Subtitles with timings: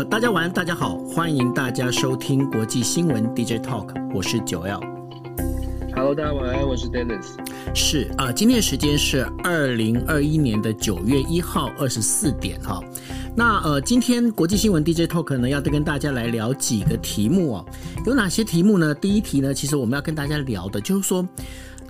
[0.00, 4.80] 呃，大家晚安，大家好，欢迎大家收听国际新闻 DJ Talk，我是九 L。
[5.94, 7.26] Hello，大家晚安，我是 Dennis。
[7.74, 12.80] 是啊、呃，今天的时间是二零二一年的九月一号二十四点哈。
[13.36, 17.66] 那呃，今天国际新闻 DJ Talk 呢，要跟大家来聊几个题目哦。
[18.06, 18.94] 有哪些题目呢？
[18.94, 21.28] 第一题呢，其实我们要跟大家聊的就是说，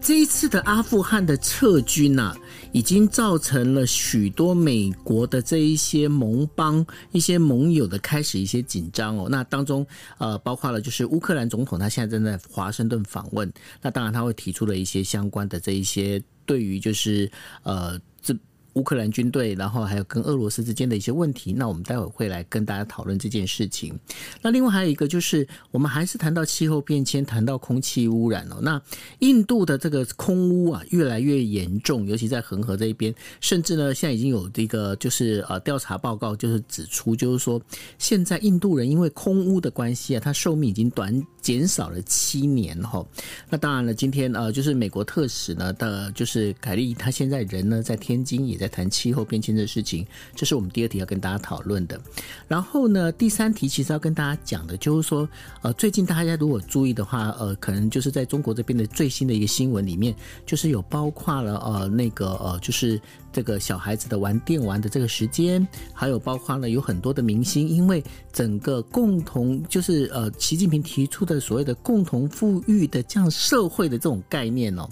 [0.01, 2.37] 这一次的阿富汗的撤军呐、啊，
[2.73, 9.29] 已经造成了许多美国的这一些盟邦、一些盟友的开始一些紧张哦。
[9.30, 9.87] 那当中
[10.18, 17.30] 呃，包括了就是乌克兰总统他现在正在华盛顿访问，那当然他会提出了一些相关的这一些对于就是
[17.63, 18.37] 呃这。
[18.74, 23.99] 乌克兰军队，然后还有跟俄罗斯之间的一些问题，那我们待会会来跟大家讨论这件事情。
[24.40, 28.60] 那另外还有一个就是，我们还是谈到气候变迁，谈到空气污染哦。
[28.63, 28.80] 那
[29.18, 37.60] 印度的这个空污啊，越来越严重，尤其在恒河这一边，甚至呢，现在已经有这个就是呃调查报告，就是指出，就是说
[37.98, 43.04] 现在印度人因为空污的关系啊，他寿命已经短减少了七年哈。
[43.48, 48.60] 那当然了，今天呃，就是美国特使呢的，就是凯利，他现在人呢在天津也。
[48.61, 51.99] 在谈气候变迁的事情，这是我们第二题要跟大家讨论的。
[52.47, 55.29] 然后呢，第三题其实要跟大家讲的，就是说，
[55.63, 63.01] 呃，最近大家如果注意的话，呃，可能就是在中国这边的最新的一个新闻里面，就是有包括了呃那个呃，就是
[63.32, 74.88] 这个小孩子的玩电玩的这个时间，还有包括了有很多的明星，因为整个共同就是呃，习近平提出的所谓的共同富裕的这样社会的这种概念哦。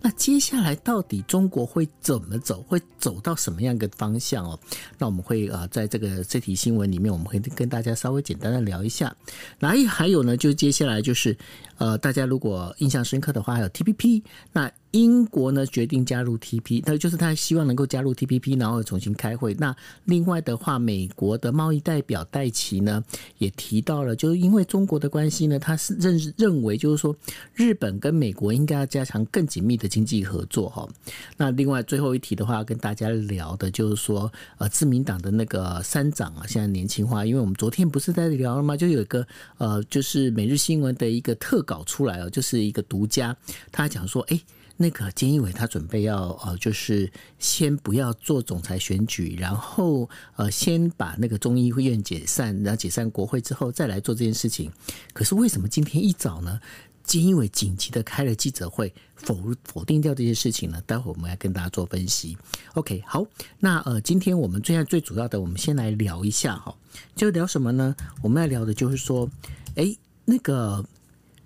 [0.00, 2.62] 那接下来到底中国会怎么走？
[2.68, 4.58] 会走到什么样的方向哦？
[4.98, 9.14] 那我们会啊，在这个这题新闻里面，我们会跟大家稍微简单的聊一下。
[9.58, 10.36] 哪还有呢？
[10.36, 11.36] 就接下来就是
[11.78, 14.22] 呃，大家如果印象深刻的话，还有 TPP
[14.52, 14.70] 那。
[14.92, 19.52] 英国呢决定加入 TP，那就是他希望能够加入 TPP，然后重新开会。
[19.58, 23.04] 那另外的话，美国的贸易代表戴琪呢
[23.36, 27.14] 也提到了，就是因为中国的关系呢，他是认认为就是说，
[27.52, 30.88] 日本跟美国应该要加强更紧密的经济合作哈。
[31.36, 38.74] 那另外最后一题的话，跟大家聊的就是说，呃，自民党的那个三长啊，现在年轻化，因为我们昨天不是在聊了吗？
[38.74, 39.26] 就有一个
[39.58, 43.36] 呃，就是每日新闻的一个特稿出来哦，就是一个独家，
[43.70, 44.40] 他讲说，哎。
[44.78, 54.70] 那个菅义伟他准备要呃，就是先不要做总裁选举，然后呃，先把那个众议院解散，然后解散国会之后再来做这件事情。
[55.14, 56.60] 可是为什么今天一早呢，
[57.06, 60.78] 菅义伟紧急的开了记者会，否否定掉这些事情呢？
[60.84, 62.36] 待会我们来跟大家做分析。
[62.74, 63.24] OK，好，
[63.58, 66.76] 那呃，今天我们最最主要的，我们先来聊一下哈，
[67.14, 67.96] 就聊什么呢？
[68.20, 69.26] 我们来聊的就是说，
[69.76, 70.84] 哎，那个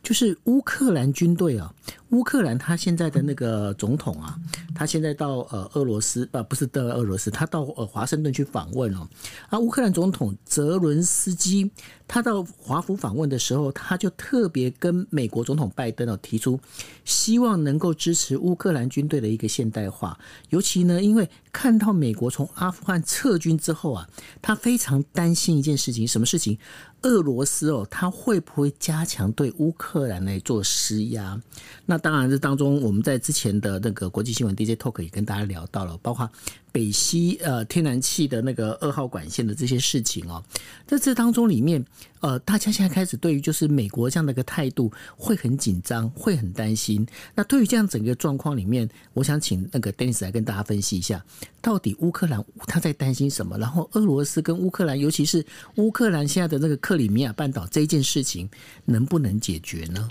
[0.02, 1.72] 就是乌克兰军队啊。
[2.10, 4.36] 乌克兰他现在的那个总统啊，
[4.74, 9.08] 他现在到呃俄罗斯啊，不是到俄罗斯，他到呃华盛顿去访问哦。
[9.48, 11.70] 啊，乌克兰总统泽伦斯基
[12.08, 16.58] 他到华府访问的时候，他就特别跟美国总统拜登哦提出，
[17.04, 20.18] 希望能够支持乌克兰军队的一个现代化。
[20.48, 24.08] 尤其呢，因为看到美国从阿富汗撤军之后啊，
[24.42, 26.58] 他非常担心一件事情，什么事情？
[27.02, 31.40] 俄罗斯哦，他会不会加强对乌克兰来做施压？
[31.86, 36.28] 那当然，这当中我们在之前的那个国际新闻 DJ Talk 也跟大家聊到了，包括
[36.72, 40.42] 北溪呃天然气的那个二号管线的这些事情哦。
[40.86, 41.84] 在这当中里面，
[42.20, 47.06] 呃，大家现在开始对于就是美国这样的一个态度会很紧张，会很担心。
[47.34, 51.24] 那对于这样整个状况里面，我想请那个 Dennis 来跟大家分析一下，
[51.60, 53.58] 到底乌克兰他在担心什么？
[53.58, 55.44] 然后俄罗斯跟乌克兰，尤其是
[55.76, 58.48] 乌克兰现在的那个克里米亚半岛这一件事情，
[58.84, 60.08] 能不能解决呢？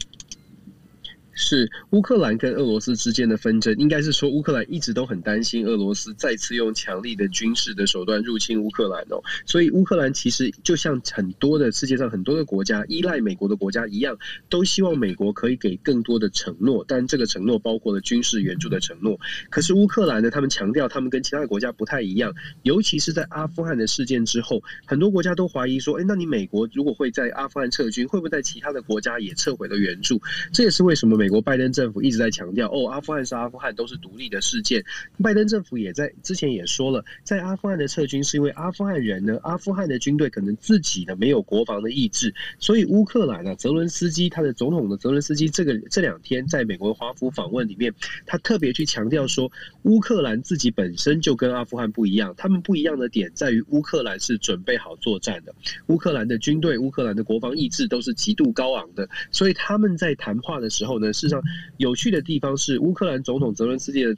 [1.40, 14.18] 是乌克兰跟俄罗斯之间的纷争，应该是说乌克兰一直都很担心俄罗斯再次用强力的军事的手段入侵乌克兰哦，所以乌克兰其实就像很多的世界上很多的国家依赖美国的国家一样，
[14.50, 19.18] 都希望美国可以给更多的承诺，但这个承诺包括了军事援助的承诺。
[19.50, 30.22] 可是乌克兰呢，他们强调他们跟其他的国家不太一样，尤其是在阿富汗的事件之后，很多国家都怀疑说，哎，那你美国如果会在阿富汗撤军，会不会在其他的国家也撤回了援助？
[30.52, 34.84] 这也是为什么美美国拜登政府一直在强调，哦，阿富汗是阿富汗，都是独立的事件。
[35.22, 47.94] 拜登政府也在之前也说了，在阿富汗的撤军是因为阿富汗人呢，阿富汗的军队可能自己呢没有国防的意志，所以乌克兰呢，泽伦斯基他的总统的泽伦斯基这个这两天在美国华府访问里面，
[48.26, 49.52] 他特别去强调说，
[49.84, 55.54] 乌克兰自己本身就跟阿富汗不一样，他们不一样的点在于乌克兰是准备好作战的，
[55.90, 61.42] 乌克兰的军队、乌克兰的国防意志都是极度高昂的，所以他们在谈话的时候呢，事实上
[61.78, 64.16] 有趣的地方是乌克兰总统泽伦斯基的。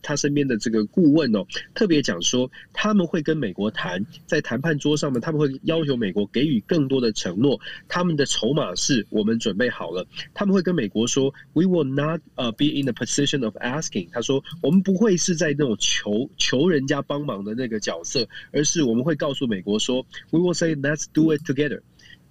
[0.00, 7.60] 他身边的这个顾问哦，特别讲说，他们会跟美国谈，在谈判桌上面，他们会要求美国给予更多的承诺。
[7.88, 14.08] 他们的筹码是我们准备好了，他们会跟美国说，We will not 呃 be in the position of asking。
[14.12, 21.80] 他说，我们不会是在那种求求人家帮忙的那个角色，而是我们会告诉美国说，We will say let's do it together。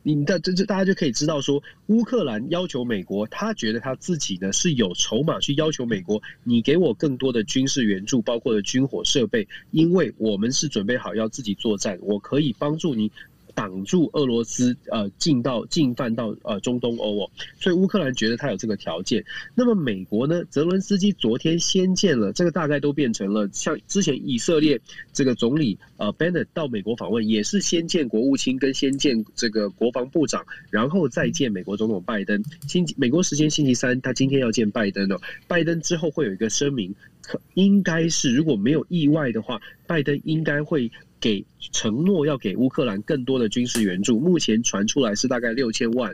[0.04, 13.12] 你的这这大家就可以知道说，乌克兰要求美国，他觉得他自己呢是有筹码去要求美国，你给我更多的军事援助，包括的军火设备，因为我们是准备好要自己作战，我可以帮助你。
[13.56, 17.30] 挡住俄罗斯呃进到进犯到呃中东欧哦，
[17.60, 19.24] 所以乌克兰觉得他有这个条件。
[19.56, 20.44] 那么美国呢？
[20.50, 24.80] 泽伦斯基昨天先见了，这个大概都变成了像之前以色列
[25.12, 32.44] 这个总理呃 Bennett 到美国访问，也是先见国务卿跟先见这个国防部长，然后再见美国总统拜登。
[32.68, 35.20] 星美国时间星期三，他今天要见拜登哦。
[35.48, 40.92] 拜登之后会有一个声明，可应该是如果没有意外的话，拜登应该会。
[41.24, 46.14] 给承诺要给乌克兰更多的军事援助，目前传出来是大概六千万。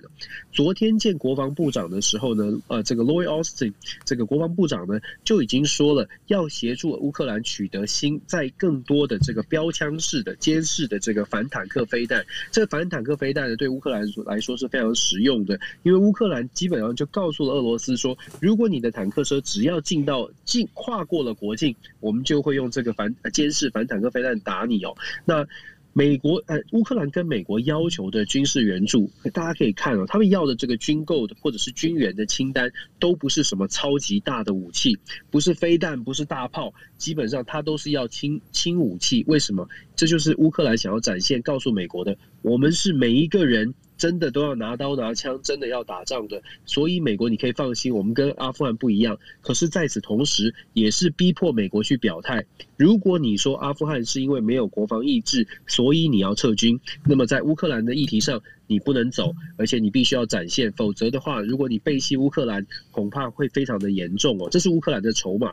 [0.51, 3.73] 昨天见国防部长的时候呢，呃，这个 Lloyd Austin
[4.05, 12.23] 这个国防部长呢就已经说了，要协助乌克兰取得新在更多的这个标枪式的监视的这个反坦克飞弹。
[12.51, 24.95] 这个反坦克飞弹呢，对乌克兰来说是非常实用的，因为乌克兰基本上就告诉了俄罗斯说，如果你的坦克车只要进到进跨过了国境，我们就会用这个反监视反坦克飞弹打你哦。
[25.25, 25.47] 那
[25.91, 34.97] 美国呃，乌克兰跟美国要求的军事援助，大家可以看哦，他们要的这个军购的或者是军援的清单，都不是什么超级大的武器，
[35.31, 39.25] 不是飞弹，不是大炮，基本上它都是要轻轻武器。
[39.27, 39.67] 为什么？
[39.99, 43.73] 这就是乌克兰想要展现，告诉美国的，我们是每一个人。
[43.97, 46.41] 真的都要拿刀拿枪，真的要打仗的。
[46.65, 49.19] 所以美国你可以放心，我们跟阿富汗不一样。
[49.41, 52.45] 可是在此同时，也是逼迫美国去表态。
[52.77, 64.47] 如果你说阿富汗是因为没有国防意志，所以你要撤军，那么在乌克兰的议题上，你不能走，而且你必须要展现，否则的话，如果你背弃乌克兰，恐怕会非常的严重哦。
[64.49, 65.51] 这是乌克兰的筹码。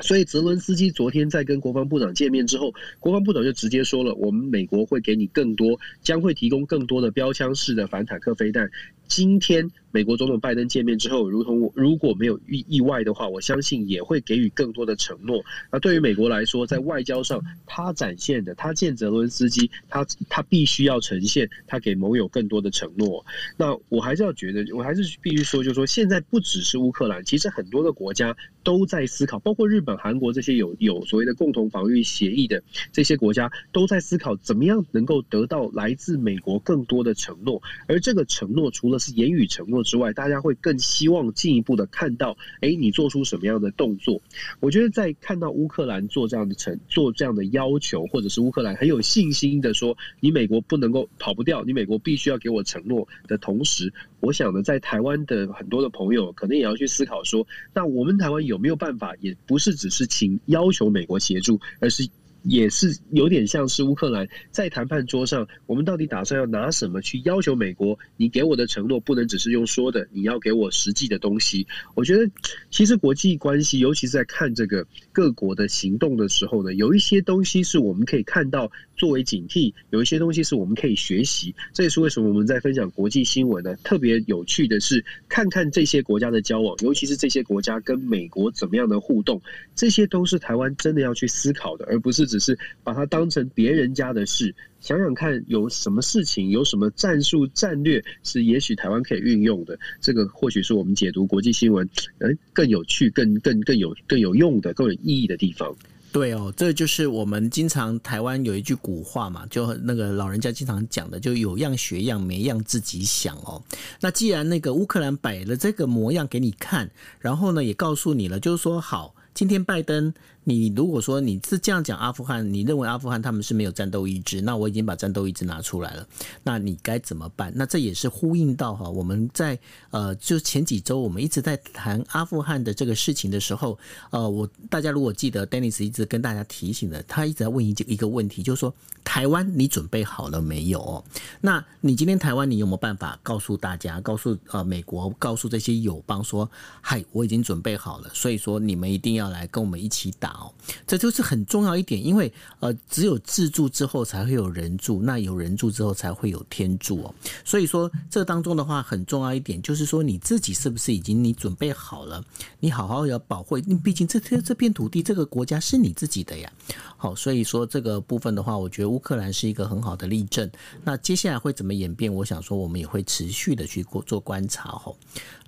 [0.00, 8.70] 所以泽伦斯基昨天在跟国防部长见面之后，国防部长就直接说了，我们美国会给你更多，将会提供更多的标枪式的反坦克飞弹。
[9.08, 15.42] 今天美国总统拜登见面之后，如同如果没有意意外的话，我相信也会给予更多的承诺。
[15.70, 23.24] 那对于美国来说，在外交上，他展现的，他见泽伦斯基，他他必须要呈现他给盟友更多的承诺。
[23.56, 32.62] 那我还是要觉得，我还是必须说，就是说，现在不只是乌克兰，其实很多的国家都在思考，包括日本、韩国这些有有所谓的共同防御协议的
[32.92, 37.62] 这些国家，都在思考怎么样能够得到来自美国更多的承诺。
[37.88, 44.20] 而这个承诺，除了是言语承诺之外，大家会更希望进一步的看到，哎，你做出什么样的动作？
[44.60, 62.08] 我觉得在看到乌克兰做这样的承做这样的要求，或者是乌克兰很有信心的说，你美国不能够跑不掉，你美国必须要给我承诺的同时，我想呢，在台湾的很多的朋友可能也要去思考说，那我们台湾有没有办法，也不是只是请要求美国协助，而是。
[62.48, 67.98] 也是有点像是乌克兰在谈判桌上，我们到底打算要拿什么去要求美国？
[68.16, 71.66] 你给我的承诺不能只是用说的，你要给我实际的东西。
[71.94, 72.30] 我觉得，
[72.70, 81.54] 其实国际关系，尤其是在看这个各国的行动的时候呢，有一些东西是我们可以看到作为警惕，有一些东西是我们可以学习。
[81.74, 83.76] 这也是为什么我们在分享国际新闻呢？
[83.84, 89.42] 特别有趣的是，看看这些国家的交往，尤其是这些国家跟美国怎么样的互动，
[89.74, 92.40] 这些都是台湾真的要去思考的，而不是只。
[92.46, 99.76] 是把它当成别人家的事，想想看有什么事情，有什么战术战略是也许台湾可以运用的。
[100.00, 105.74] 这个或许是我们解读国际新闻，呃，更有趣、更更更有更有用的、更有意义的地方。
[106.16, 113.62] 对哦，这就是我们经常台湾有一句古话嘛，就那个老人家经常讲的，就有样学样，没样自己想哦。
[114.00, 119.14] 那既然那个乌克兰摆了这个模样给你看，然后呢也告诉你了，就是说好。
[119.34, 120.14] 今天拜登，
[120.48, 126.06] 你如果说你是这样讲阿富汗，你认为阿富汗他们是没有战斗意志，那我已经把战斗意志拿出来了，
[126.44, 127.52] 那你该怎么办？
[127.56, 129.58] 那这也是呼应到哈，我们在
[129.90, 133.76] 呃，就前几周我们一直在谈阿富汗的这个事情的时候，
[134.10, 138.72] 呃，我大家如果记得，Dennis 一直跟大家提醒的，他一直在问一一个问题，就是说
[139.02, 141.04] 台湾你准备好了没有？
[141.40, 146.48] 那你今天台湾你有没有办法告诉大家，告诉呃美国，告诉这些友邦说，
[146.80, 150.52] 嗨，我已经准备好了，所以说你们一定要来跟我们一起打哦，
[150.86, 157.14] 这就是很重要一点，因为呃，只有自助之后才会有人助，那有人助之后才会有天助哦。
[157.44, 162.22] 所以说这当中的话很重要一点，就是说你自己是不是已经你准备好了？
[162.60, 166.52] 你好好要保护，毕竟这这这片土地这个国家是你自己的呀。
[166.96, 170.50] 好，所以说这个部分的话，我觉得乌克兰是一个很好的例证。
[170.84, 172.12] 那接下来会怎么演变？
[172.12, 174.96] 我想说我们也会持续的去做观察吼。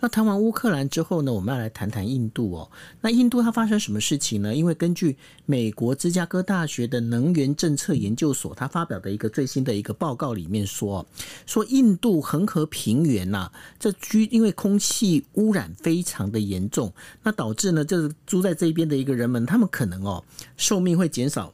[0.00, 2.70] 那谈完乌克兰之后呢，我们要来谈谈印度哦。
[3.00, 4.54] 那印度它发生什么事情呢？
[4.54, 11.04] 因为根据美国芝加哥大学的能源政策研究所，它发表的一个最新的一个报告里面说，
[11.44, 16.90] 说印度恒河平原呐，这居因为空气污染非常的严重，
[17.22, 20.24] 那导致呢，就是住在这边的一个人们，他们可能哦
[20.56, 21.52] 寿命会减少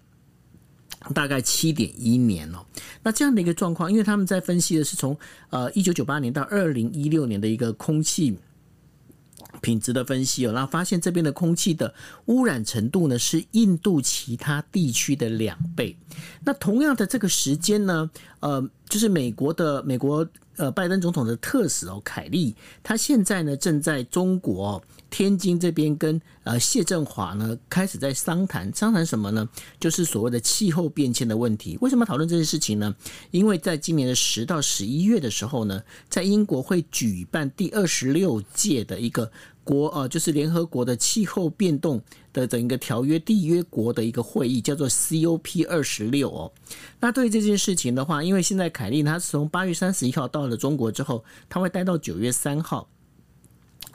[1.14, 2.58] 大概七点一年哦。
[3.02, 5.18] 那这样的一个状况，因为他们在分析的是从
[5.50, 8.36] 呃一九九八年到二零一六年的一个空气。
[9.64, 11.94] 品质的分析哦，然后发现这边的空气的
[12.26, 15.96] 污染程度呢，是印度其他地区的两倍。
[16.44, 24.82] 那同样的这个时间呢，呃，就是美国的美国呃拜登总统的特使哦凯利，他现在呢正在中国
[25.14, 29.48] 天津这边跟呃谢振华呢开始在商谈，商谈什么呢？
[29.78, 31.78] 就是所谓的气候变迁的问题。
[31.80, 32.92] 为什么讨论这件事情呢？
[33.30, 39.30] 因为在今年的十到十一月的时候呢，在英国会举办第二十六届的一个。
[39.62, 41.98] 国呃，就是联合国的气候变动
[42.34, 46.52] 的整一个条约缔约国的一个会议，叫做 COP 二十六哦。
[47.00, 52.86] 那对于这件事情的话，因为现在凯利他是从八月三十一号到了中国之后，他会待到九月三号。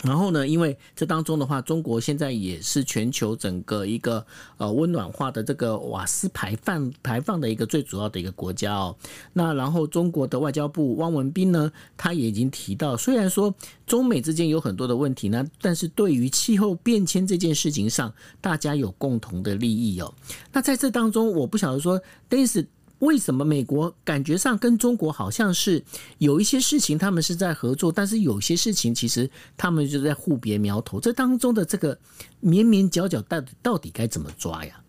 [0.04, 4.26] 然后呢，因为这当中的话，中国现在也是全球整个一个
[4.58, 8.96] 呃温暖化的这个瓦斯排放排放的一个最主要的一个国家哦。
[9.34, 13.54] 那然后中国的外交部汪文斌呢，他也已经提到，虽然说
[13.86, 20.14] 中美之间有很多的问题呢，但是对于气候变迁这件事情上，大家有共同的利益哦。
[20.54, 22.66] 那在这当中，我不晓得说，但是。
[23.00, 25.84] 为什么美国感觉上跟中国好像是
[26.18, 31.98] 有一些事情他们是在合作，但是有些事情其实他们就在互别苗头，这当中的这个
[32.40, 34.82] 绵绵角角到底到底该怎么抓呀？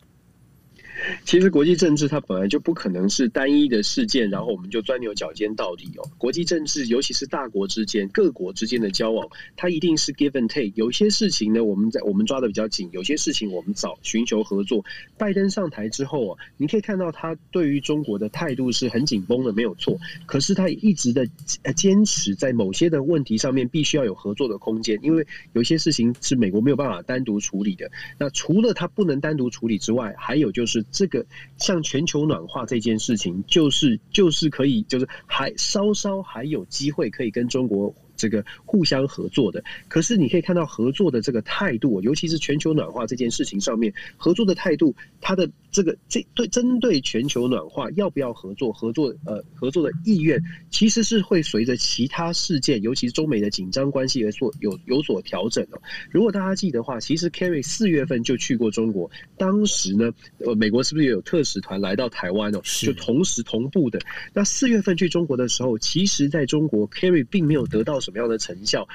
[1.24, 6.08] 其实国际政治它本来就不可能是单一的事件，然后我们就钻牛角尖到底哦。
[6.18, 10.72] 国际政治，尤其是大国之间、各国之间的交往，它一定是 give and take。
[10.74, 14.84] 有些事情呢，我们在我们抓得比较紧；有些事情我们找寻求合作。
[15.16, 19.98] 拜登上台之后啊，你可以看到他对于中国的态度是很紧绷的，没有错。
[20.26, 21.26] 可是他一直的
[21.74, 27.90] 坚持在某些的问题上面必须要有合作的空间，因为有些事情是美国没有办法单独处理的。
[28.18, 30.84] 那除了他不能单独处理之外，还有就是。
[30.90, 37.94] 这个像全球暖化这件事情，就是就是可以，就是还稍稍还有机会可以跟中国。
[38.20, 50.38] 这个互相合作的，可是你可以看到合作的这个态度，尤其是全球暖化这件事情上面，合作的态度，它的这个这对针对全球暖化要不要合作，合作呃合作的意愿，
[50.70, 55.80] 其实是会随着其他事件，尤其是中美的紧张关系而所有有所调整哦。
[56.10, 62.60] 如果大家记得的话，其实 Kerry 四月份就去过中国，当时呢，呃，美国是不是也有特使团来到台湾哦？
[62.82, 63.98] 就同时同步的。
[64.34, 68.09] 那四月份去中国的时候，其实在中国 Kerry 并没有得到什么。
[68.10, 68.86] 什么样的成效？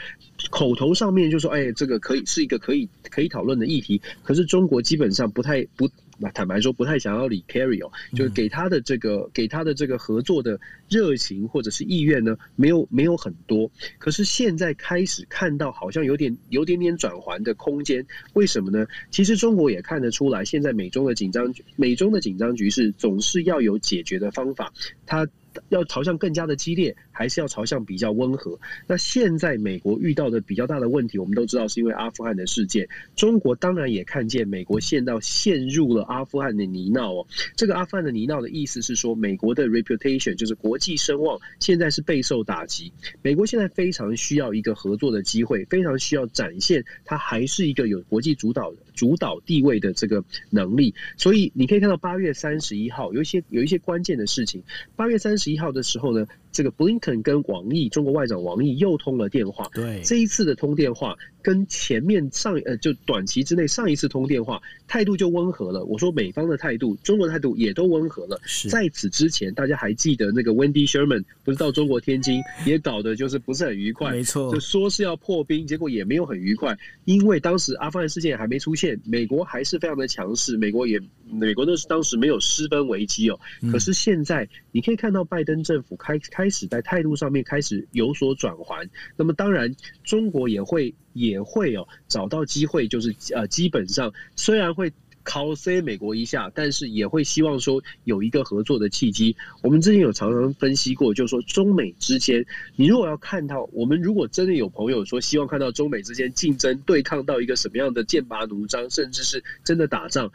[0.50, 5.90] 口头上面就说：“哎，这个可以是一个可以可以讨论的议题。”可是中国基本上不太不，
[6.34, 13.72] 坦白说不太想要理 Carry 哦，就是给他的这个给他的这个合作的热情或者是意愿呢，没有没有很多。
[13.98, 18.86] 可是现在开始看到好像有点有点点转环的空间，为什么呢？
[19.12, 24.74] 其实中国也看得出来，现在美中的紧张美中的紧张局势总是要有解决的方法。
[25.06, 25.28] 它。
[25.70, 28.60] 要朝向更加的激烈，还是要朝向比较温和？
[28.88, 32.90] 那现在美国遇到的比较大的问题，我们都知道是因为阿富汗的事件。
[33.16, 37.26] 中国当然也看见美国陷到陷入了阿富汗的泥淖哦。
[37.56, 42.92] 这个阿富汗的泥淖的意思是说，美国的 reputation 就是国际声望现在是备受打击。
[43.22, 50.94] 美国现在非常需要一个合作的机会，非常需要展现它还是一个有国际主导主导地位的这个能力。
[51.18, 54.64] 所以你可以看到八月三十一号有一些有一些关键的事情。
[54.96, 55.36] 八月三。
[55.36, 59.70] 十一号的时候呢，这个布林肯跟王毅，中国外长王毅又通了电话。
[59.74, 65.84] 对，这一次的通电话跟前面上呃就短期之内上一次通电话态度就温和了。
[65.84, 68.40] 我说美方的态度，中国态度也都温和了。
[68.46, 80.98] 是在此之前，大家还记得那个 Wendy Sherman 不是到中国天津也搞得就是不是很愉快，没错，就说是要破冰，结果也没有很愉快，因为当时阿富汗事件还没出现，美国还是非常的强势，美国也
[81.30, 83.38] 美国那是当时没有失分危机哦。
[83.70, 88.88] 可是现在你可以看到拜登政府开开开始在态度上面开始有所转圜，
[89.18, 99.36] 那么当然中国也会也会哦找到机会，就是呃基本上虽然会靠 C 美国一下，但是也会希望说有一个合作的契机。
[99.64, 110.32] 我们之前有常常分析过，就是说中美之间，你如果要看到我们如果真的有朋友说希望看到中美之间竞争对抗到一个什么样的剑拔弩张，甚至是真的打仗。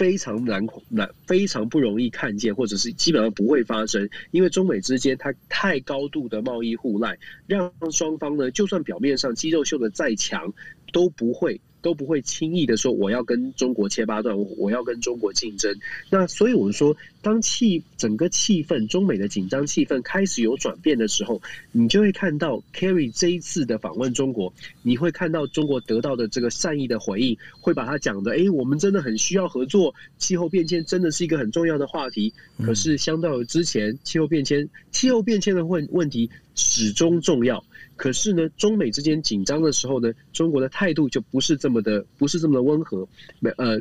[0.00, 10.54] 非常难难，非常不容易看见，或者是基本上不会发生，因为中美之间它太高度的贸易互赖，让双方呢，就算表面上肌肉秀的再强，
[10.92, 11.60] 都不会。
[11.82, 15.74] 都不会轻易的说我要跟中国切八段，我要跟中国竞争。
[16.10, 21.40] 那所以我们说，当气整个气氛，中美的紧张气氛开始有转变的时候，
[21.72, 32.34] 你就会看到 Kerry 这一次的访问中国，你会看到中国得到的这个善意的回应，会把它讲的，哎，我们真的很需要合作，气候变迁真的是一个很重要的话题。
[32.62, 37.64] 可是相较于之前，气候变迁，气候变迁的问问题始终重要。
[38.00, 43.06] 可是呢，中美之间紧张的时候呢，中国的态度就不是这么的，不是这么的温和。
[43.40, 43.78] 没呃，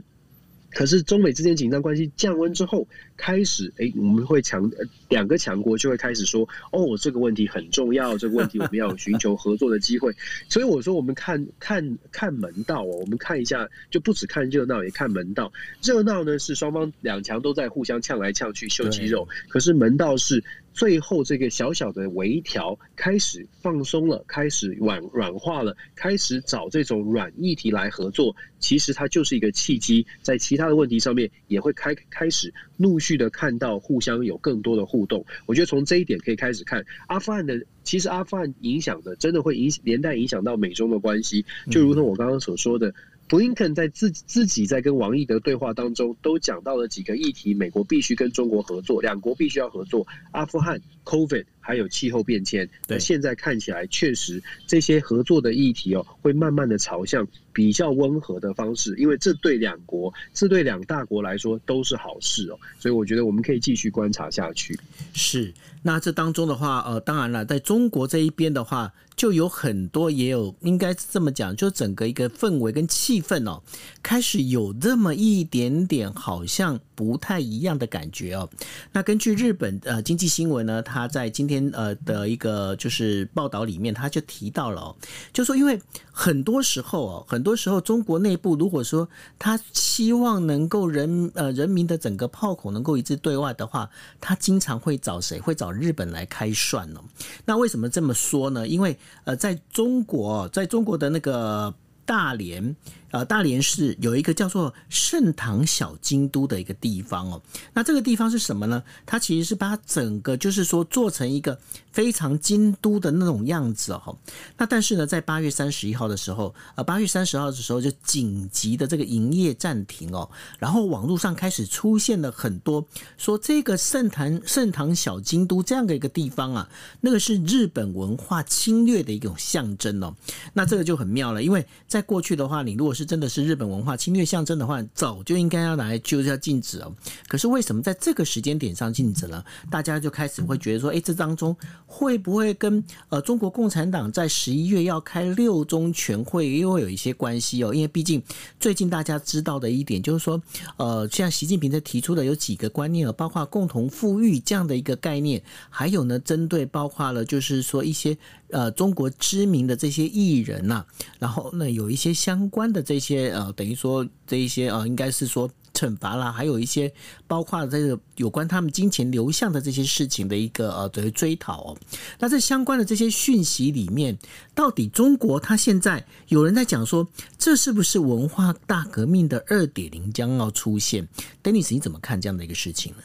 [0.71, 2.85] 可是中美之间紧张关系降温之后，
[3.15, 4.69] 开始哎，我们会强
[5.07, 6.41] 两个强国就会开始说，
[6.73, 10.13] 哦，这个问题很重要，这个问题我们要寻求合作的机会。
[10.49, 15.49] 所以我说，我们看看看门道哦，我们看一下，就不只看热闹，也看门道。
[15.81, 20.43] 热闹呢是双方两强都在互相呛来呛去秀肌肉，可是门道是。
[20.73, 28.35] 最后，这个小小的微调开始放松了，开始软软化了，开始找这种软议题来合作。
[28.59, 35.25] 其实它就是一个契机，在其他的问题上面也会开开始陆续的看到互相有更多的互动。
[35.45, 42.93] 我觉得从这一点可以开始看阿富汗的，其实阿富汗影响的真的会影连带影响到美中的关系，就如同我刚刚所说的。
[43.29, 52.67] 布林肯在自自己在跟王毅的对话当中，都讲到了几个议题，美国必须跟中国合作，两国必须要合作，阿富汗、COVID 还有气候变迁。
[52.87, 64.75] 那，现在看起来确实这些合作的议题哦，会慢慢的朝向比较温和的方式，因为这对两国，这对两大国来说都是好事哦，所以我觉得我们可以继续观察下去。
[65.13, 68.91] 是，那这当中的话，呃，当然了，在中国这一边的话。
[69.19, 73.61] 就有很多，也有应该是这么讲，就整个一个氛围跟气氛哦，
[74.01, 78.49] 开始有这么一点点好像不太一样的感觉哦。
[78.93, 84.95] 那根据日本呃经济新闻呢，他在今天呃的一个就是报道里面，他就提到了，
[85.33, 85.79] 就说因为
[86.11, 93.89] 很多时候哦，很多时候中国内部如果说他希望能够人呃人民的整个炮口能够一致对外的话，
[94.21, 95.39] 他经常会找谁？
[95.39, 97.01] 会找日本来开涮哦。
[97.45, 98.67] 那为什么这么说呢？
[98.67, 101.73] 因为呃，在中国，在中国的那个
[102.05, 102.75] 大连。
[103.11, 107.41] 呃，大连市有一个叫做盛唐小京都的一个地方哦。
[107.73, 108.83] 那这个地方是什么呢？
[109.05, 111.59] 它其实是把整个就是说做成一个
[111.91, 114.17] 非常京都的那种样子哦。
[114.57, 120.29] 那但是呢，在八月三十一号的时候，呃，八月三十号的时候就紧急的这个营业暂停哦。
[120.57, 122.85] 然后网络上开始出现了很多
[123.17, 126.69] 说这个盛唐盛唐小京都这样的一个地方啊，
[127.01, 130.15] 那个是日本文化侵略的一种象征哦。
[130.53, 136.93] 那这个就很妙了，因为在过去的话，你如果是真的是日本文化侵略象征的话，早就应该要来就是要禁止哦。
[137.29, 139.43] 可是为什么在这个时间点上禁止了？
[139.71, 147.73] 大家就开始会觉得说，哎，这当中会不会跟呃中国共产党在十一月要开六中全会又会有一些关系哦？
[147.73, 148.21] 因为毕竟
[148.59, 150.41] 最近大家知道的一点就是说，
[150.75, 158.17] 呃，像习近平在提出的有几个观念，包括共同富裕这样的一个概念，还有呢，针对包括了就是说一些。
[158.51, 160.85] 呃，中国知名的这些艺人呐、
[161.19, 166.91] 然后呢，有一些相关的这些呃，等于说这一些呃，应该是说惩罚啦，还有一些
[167.27, 171.77] 包括这个有关他们金钱流向的这些事情的一个呃，等于追讨哦。
[172.19, 174.17] 那这相关的这些讯息里面，
[174.55, 177.07] 到底中国它现在有人在讲说，
[177.37, 181.07] 这是不是文化大革命的二点零将要出现
[181.43, 183.03] ？Dennis，你怎么看这样的一个事情呢？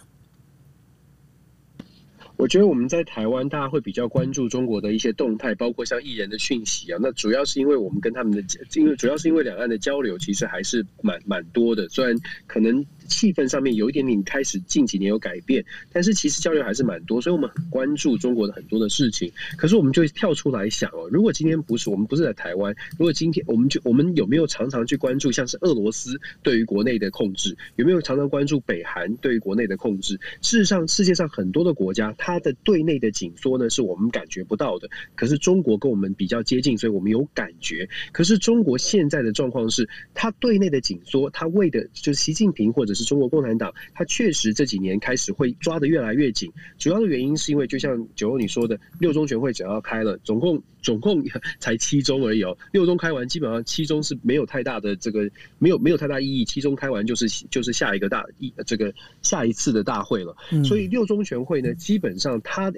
[2.37, 6.99] 我觉得我们在台湾，大家会比较关注中国的一些动态，包括像艺人的讯息啊。
[7.01, 8.42] 那主要是因为我们跟他们的，
[8.75, 11.88] 因为主要是因为两岸的交流其实还是蛮蛮多的。
[11.88, 12.16] 虽然
[12.47, 19.33] 可能气氛上面有一点点开始近几年有改变，但是其实交流还是蛮多，所以我们很关注中国的很多的事情。
[19.57, 30.21] 可是我们就跳出来想哦，如果今天不是我们不是在台湾，如果今天我们就我们有没有常常去关注像是俄罗斯对于国内的控制，有没有常常关注北韩对于国内的控制？
[30.40, 34.88] 事实上，世界上很多的国家，它的对内的紧缩呢，是我们感觉不到的。
[35.14, 37.88] 可是中国跟我们比较接近，所以我们有感觉。
[38.12, 46.53] 可是中国现在的状况是，它对内的紧缩，它为的就是习近平或者是中国共产党，它确实这几年开始会抓得越来越紧。
[46.79, 51.25] 主要的原因是因为，就像九欧你说的，六中全会只要开了，总共总共
[51.59, 52.57] 才七中而已哦。
[52.73, 56.45] 六中开完，基本上七中是没有太大的这个没有没有太大意义。
[56.45, 60.37] 七中开完就是就是下一个大一这个下一次的大会了。
[60.65, 62.71] 所以六中全会呢，基本上它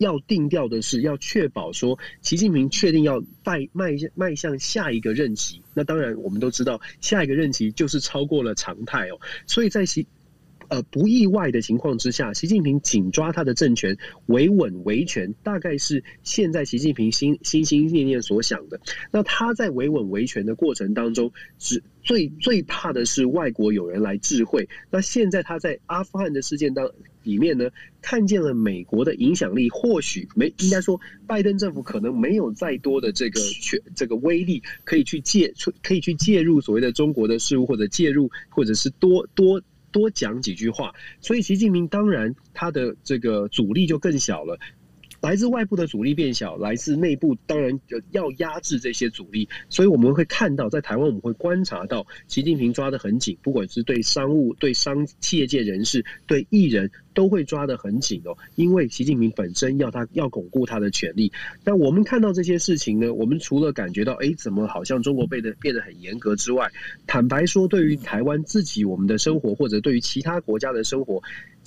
[0.00, 5.60] 要定调的是要确保说，习近平确定要迈迈向迈向下一个任期。
[5.74, 9.20] 那当然，我们都知道下一个任期就是超过了常态哦。
[9.46, 10.06] 所以在习
[10.68, 18.80] 呃不意外的情况之下，习近平紧抓他的政权，维稳维权，大概是现在习近平心心心念念所想的。
[19.12, 24.66] 那他在维稳维权的过程当中，是最最怕的是外国有人来智慧。
[24.90, 26.90] 那现在他在阿富汗的事件当
[27.22, 35.52] 里面呢，看见了美国的影响力，或许没应该说，拜登政府可能没有再多的这个权这个威力可以去介
[35.82, 40.94] 可以去介入所谓的中国的事务，或者介入，或者是多多多讲几句话。
[41.20, 44.58] 所以习近平当然他的这个阻力就更小了。
[45.20, 47.78] 来自外部的阻力变小，来自内部当然
[48.10, 56.90] 要压制这些阻力，所以我们会看到，在台湾我们会观察到，习近平抓得很紧，不管是对商务、对商企业界人士、对艺人。
[57.12, 61.32] 都会抓得很紧哦，因为习近平本身要他要巩固他的权力。
[61.64, 66.70] 但我们看到这些事情呢，我们除了感觉到，哎，怎么好像中国变得变得很严格之外，
[67.08, 71.20] 坦白说，对于台湾自己我们的生活，或者对于其他国家的生活，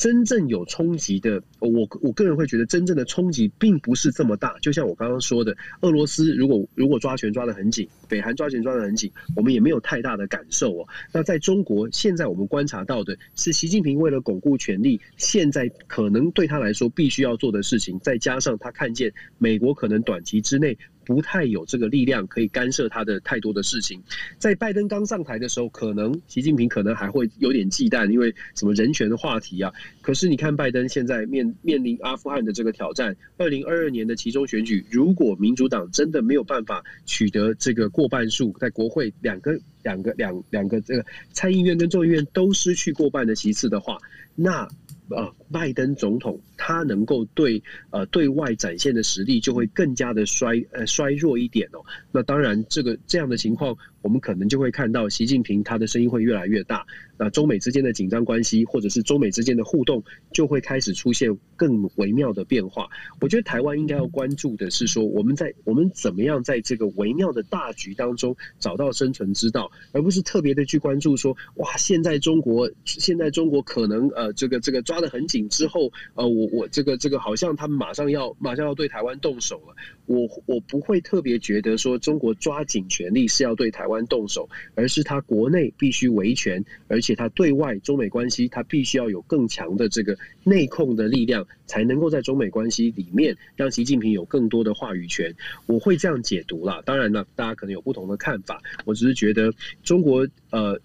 [0.04, 4.60] 真正有冲击的，我我个人会觉得，真正的冲击并不是这么大。
[4.60, 10.86] 就像我刚刚说的，俄罗斯如果如果抓权抓得很紧，北韩抓权抓得很紧，我们也没有太大的感受哦。
[11.14, 15.00] 那在中国，现在我们观察到的是，习近平为了巩固权力。
[15.16, 24.02] 现在可能对他来说必须要做的事情，再加上他看见美国可能短期之内不太有这个力量可以干涉他的太多的事情。
[24.38, 29.74] 在拜登刚上台的时候，可能习近平可能还会有点忌惮，因为什么人权的话题啊。
[30.02, 43.98] 可是你看拜登现在面面临阿富汗的这个挑战，二零二二年的其中选举，如果民主党真的没有办法取得这个过半数，在国会两个两个两两个这个参议院跟众议院都失去过半的席次的话，
[44.36, 44.68] 那。
[45.10, 47.62] 呃，拜登总统他能够对
[47.92, 51.84] 呃对外展现的实力就会更加的衰呃衰弱一点哦。
[52.12, 56.86] 那当然，这个这样的情况，我们可能就会看到习近平他的声音会越来越大。
[57.18, 62.88] 那中美之间的紧张关系，或者是中美之间的互动，就会开始出现更微妙的变化。
[63.22, 79.76] 我觉得台湾应该要关注的是说，我们在我们怎么样在这个微妙的大局当中找到生存之道，而不是特别的去关注说，哇，现在中国现在中国可能呃这个这个抓得很紧之后，呃，我我这个这个好像他们马上要马上要对台湾动手了。
[80.06, 95.36] 我我不会特别觉得说中国抓紧权力是要对台湾动手，而是他国内必须维权，而且他对外中美关系他必须要有更强的这个内控的力量，才能够在中美关系里面让习近平有更多的话语权。
[95.66, 98.62] 我会这样解读啦，当然了，大家可能有不同的看法。
[98.86, 99.54] 我只是觉得
[99.84, 100.80] 中国呃。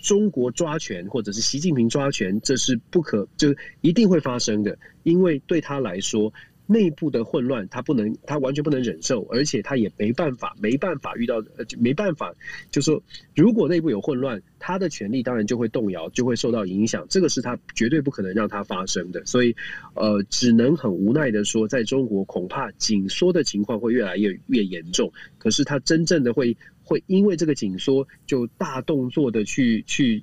[0.00, 4.76] 中国抓权，或者是习近平抓权，这是不可，就一定会发生的。
[5.02, 6.30] 因为对他来说，
[6.66, 12.34] 内部的混乱他不能，他完全不能忍受，而且他也没办法，没办法遇到，呃，没办法，
[12.70, 13.02] 就说
[13.34, 17.06] 如果内部有混乱，他的权力当然就会动摇，就会受到影响。
[17.10, 19.24] 这个是他绝对不可能让他发生的。
[19.26, 19.54] 所以，
[19.94, 25.12] 呃，只能很无奈的说，在中国恐怕紧缩的情况会越来越越严重。
[25.38, 26.56] 可是他真正的会。
[26.86, 30.22] 会因为这个紧缩，就大动作的去去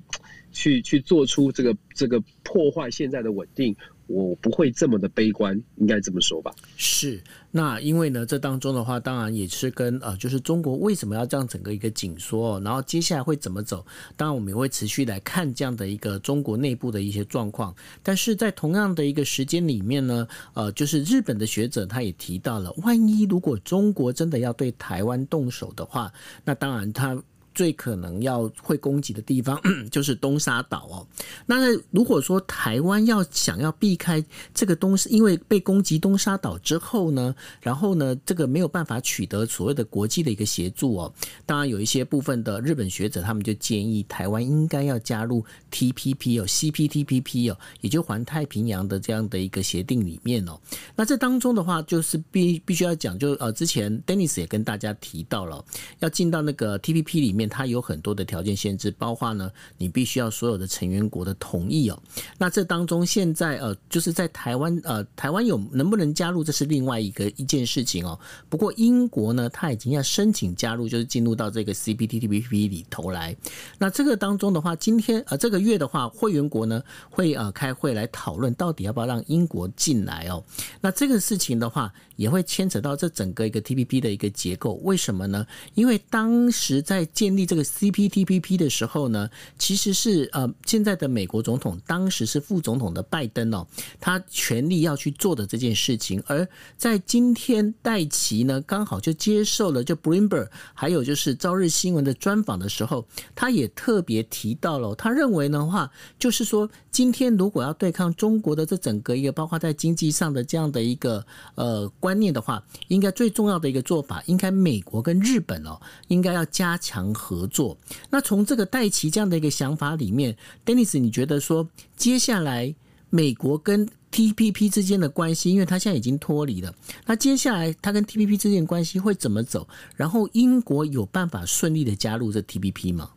[0.52, 3.74] 去去做出这个这个破坏现在的稳定。
[4.06, 6.54] 我不会这么的悲观，应该这么说吧？
[6.76, 13.84] 是，那因为呢，这当中的话，当然也是跟呃，就是中国为什么要这样整个一个紧缩，然后接下来会怎么走？
[14.16, 17.74] 当然，我们也会持续来看这样的一个中国内部的一些状况。
[18.02, 26.12] 但是在同样的一个时间里面呢，呃，就是日本的学者他也提到了，万一如果中国真的要对台湾动手的话，
[26.44, 27.22] 那当然他。
[27.54, 29.60] 最可能要会攻击的地方
[29.90, 31.06] 就是东沙岛哦。
[31.46, 41.12] 那如果说台湾要想要避开这个东，因为被攻击东沙岛之后呢，然后呢，这个没有办法取得所谓的国际的一个协助哦。
[41.46, 50.58] 当然有一些部分的日本学者他们就建议台湾应该要加入 TPP 哦，CPTPP 哦，也就环太平洋的这样的一个协定里面哦。
[50.94, 55.64] 那这当中的话，就是必必须要讲，就呃之前 Dennis 也跟大家提到了，
[56.00, 62.02] 要进到那个 TPP 里面，它有很多的条件限制，包括呢，你必须要所有的成员国的同意哦。
[62.38, 68.18] 那这当中现在呃，就是在台湾呃，台湾有能不能加入，这是另外一个一件事情哦。
[68.48, 73.36] 不过英国呢，它已经要申请加入，就是进入到这个 CPTPP 里头来。
[73.78, 80.42] 那这个当中的话，今天呃这个月的话，会员国呢会呃开会来讨论到底要不要让英国进来哦。
[80.80, 84.74] 那这个事情的话，也会牵扯到这整个一个 TPP 的一个结构。
[84.82, 85.46] 为什么呢？
[85.74, 93.66] 因为当时在建立这个 CPTPP 的时候呢，其实是呃现在的美国总统，当时是副总统的拜登哦，
[94.00, 96.22] 他全力要去做的这件事情。
[96.26, 117.78] 而在今天戴琪呢，刚好就接受了就 Bloomberg 还有就是朝日新闻的专访的时候，他也特别提到了，他认为的话，就是说今天如果要对抗中国的这整个一个，包括在经济上的这样的一个呃观念的话，应该最重要的一个做法，应该美国跟日本哦，应该要加强合作。
[118.10, 122.74] 那从这个戴琪这样的一个想法里面，Dennis，你觉得说接下来
[123.10, 126.74] 美国跟 TPP 之间的关系，因为他现在已经脱离了，
[127.06, 129.68] 那接下来他跟 TPP 之间关系会怎么走？
[129.96, 133.10] 然后英国有办法顺利的加入这 TPP 吗？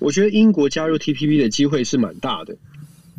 [0.00, 2.56] 我觉得英国加入 TPP 的机会是蛮大的。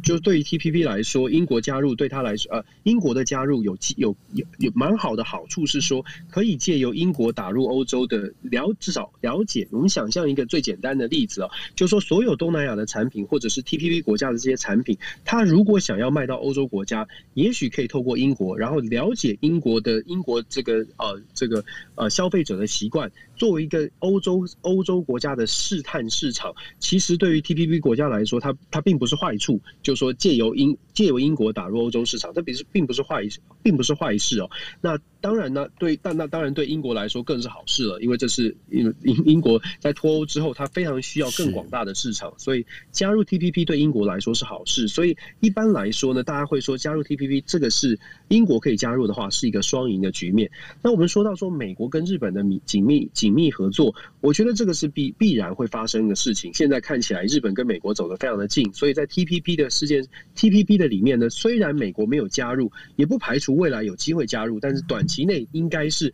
[0.05, 9.67] 就对于 TPP 来说，英国加入对他来说，呃，英国的加入有有有有蛮好的好处是说，可以借由英国打入欧洲的了，至少了解。
[9.71, 21.65] 我们想象一个最简单的例子啊，就是说所有东南亚的产品或者是 TPP 国家的这些产品，它如果想要卖到欧洲国家，也许可以透过英国，然后了解英国的英国这个呃这个
[21.95, 34.49] 呃消费者的习惯，作为一个欧洲欧洲国家的试探市场，其实对于 TPP 国家来说，它它并不是坏处，就说借由英借由英国打入欧洲市场，这并是并不是坏事，并不是坏事哦。
[34.81, 44.87] 那当然呢，对，但那当然对英国来说更是好事了，因为这是英英英国在脱欧之后，它非常需要更广大的市场，所以加入 TPP 对英国来说是好事。
[44.87, 50.49] 所以一般来说呢，大家会说加入 TPP 这个是英国可以加入的话，是一个双赢的局面。
[50.81, 56.53] 那我们说到说美国跟日本的密紧密紧密合作，我觉得这个是必必然会发生的事情。
[56.53, 60.05] 现在看起来，日本跟美国走得非常的近，所以在 TPP 的事件
[60.35, 66.13] TPP 的里面呢，虽然美国没有加入，也不排除未来有机会加入，但是短期内应该是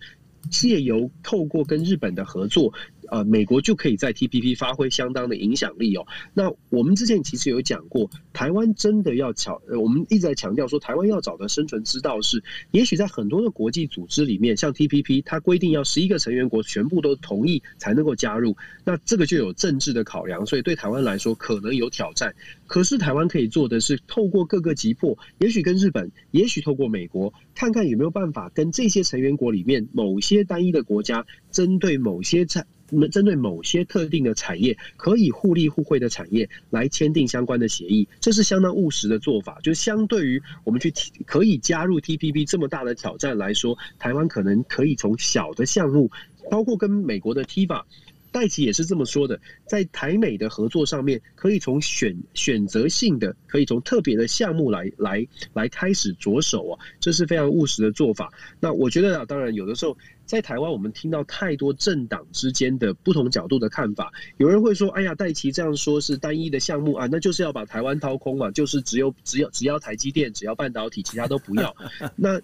[0.49, 2.73] 借由透过跟日本的合作。
[3.11, 6.07] 呃，美国就可以在 TPP 发挥相当的影响力哦。
[6.33, 22.33] 那我们之前其实有讲过，台湾真的要强，呃，我们一直在强调说，台湾要找的生存之道是，也许在很多的国际组织里面，像 TPP，它规定要十一个成员国全部都同意才能够加入，那这个就有政治的考量，所以对台湾来说可能有挑战。
[22.65, 32.65] 可是台湾可以做的是，透过各个击破，也许跟日本，也许透过美国，看看有没有办法跟这些成员国里面某些单一的国家，针对某些产。
[32.91, 39.59] 那么，针对某些特定的产业，可以互利互惠的产业来签订相关的协议，这是相当务实的做法。
[39.63, 40.93] 就相对于我们去
[41.25, 46.11] 可以加入 TPP 这么大的挑战来说，台湾可能可以从小的项目，
[46.49, 47.83] 包括跟美国的 TIVA，
[48.33, 58.33] 戴琪也是这么说的，在台美的合作上面，可以从选选择性的，可以从特别的项目来来来开始着手啊，这是非常务实的做法。
[58.59, 59.97] 那我觉得啊，当然有的时候。
[60.31, 64.13] 在台湾，我们听到太多政党之间的不同角度的看法。
[64.37, 71.75] 有人会说：“哎呀，戴琪这样说是单一的项目啊，那就是要把台湾掏空嘛，就是只有只要只要台积电，只要半导体，其他都不要。
[72.15, 72.39] ”那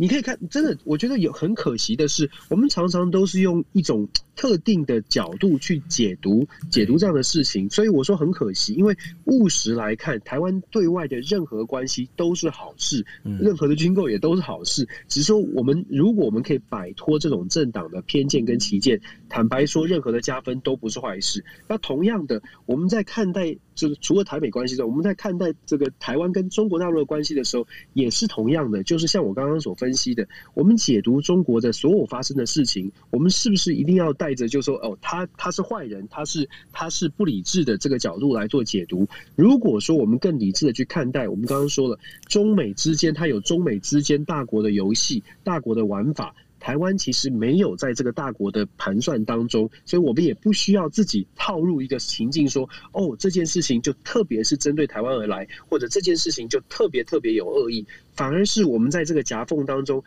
[0.00, 7.68] 你可以看，真的，我觉得有很可惜的是，我们常常都是用一种特定的角度去解读解读这样的事情。
[7.70, 14.86] 所以我说很可惜，因为务实来看，台湾对外的任何关系都是好事，任何的军购也都是好事。
[15.08, 17.30] 只是说，我们如果我们可以摆脱这。
[17.30, 21.44] 种政党的偏见跟旗见，坦白说，任何的加分都不是坏事。
[21.68, 28.82] 那同样的，我们在看待就是除了台美关系之外，我们在看待这个台湾跟中国大陆的关系的时候，也是同样的。
[28.82, 39.08] 就是像我刚刚所分析的，我们解读中国的所有发生的事情，我们是不是一定要带着就说哦，他他是坏人，他是他是不理智的这个角度来做解读？
[39.34, 46.34] 如果说我们更理智的去看待，我们刚刚说了，中美之间它有中美之间大国的游戏、大国的玩法。
[46.60, 60.04] 台湾其实没有在这个大国的盘算当中，所以我们也不需要自己套入一个情境说，哦，这件事情就特别是针对台湾而来，或者这件事情就特别特别有恶意，反而是我们在这个夹缝当中，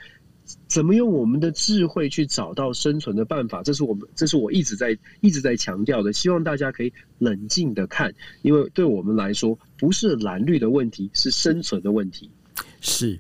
[0.68, 3.64] 怎么用我们的智慧去找到生存的办法？
[3.64, 8.14] 这是我们，这是我一直在一直在强调的，希望大家可以冷静的看，
[8.44, 12.30] 因为对我们来说，不是蓝绿的问题，是生存的问题。
[12.82, 13.20] 是，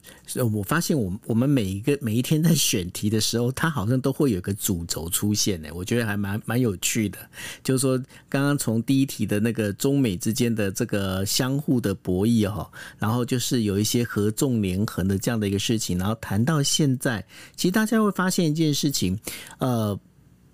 [0.53, 7.17] 我发现我我们每一个每一天在选题的时候，它好像都会有个主轴出现呢，我觉得还蛮蛮有趣的。
[7.63, 12.69] 就是说，刚刚从第一题的那个中美之间的这个相互的博弈哈，
[12.99, 17.23] 然后就是有一些合纵连横的这样的一个事情，然后谈到现在，
[17.55, 19.17] 其实大家会发现一件事情，
[19.59, 19.97] 呃。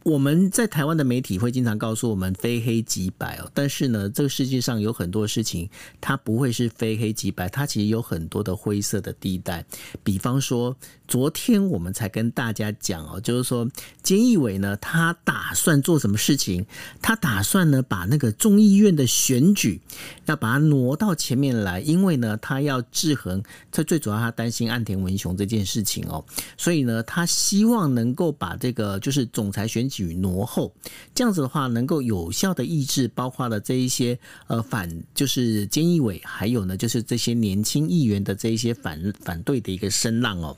[0.03, 9.65] 我们在台湾的媒体会经常告诉我们非黑即白哦，但是呢，这个世界上有很多事情，它不会是非黑即白，它其实有很多的灰色的地带。
[10.03, 10.75] 比方说，
[11.07, 13.67] 昨天我们才跟大家讲哦，就是说，
[14.03, 16.65] 菅义伟呢，他打算做什么事情？
[17.01, 19.81] 他打算呢，把那个众议院的选举
[20.25, 23.43] 要把它挪到前面来，因为呢，他要制衡。
[23.71, 26.23] 他最主要，他担心岸田文雄这件事情哦，
[26.57, 30.73] 所以呢，他希望能够把这个就是总裁选举挪后，
[31.13, 40.55] 这样子的话，能够有效的抑制，包括了这一些呃反，就是菅义伟，还有呢，就是这些年轻议员的这一些反反对的一个声浪哦。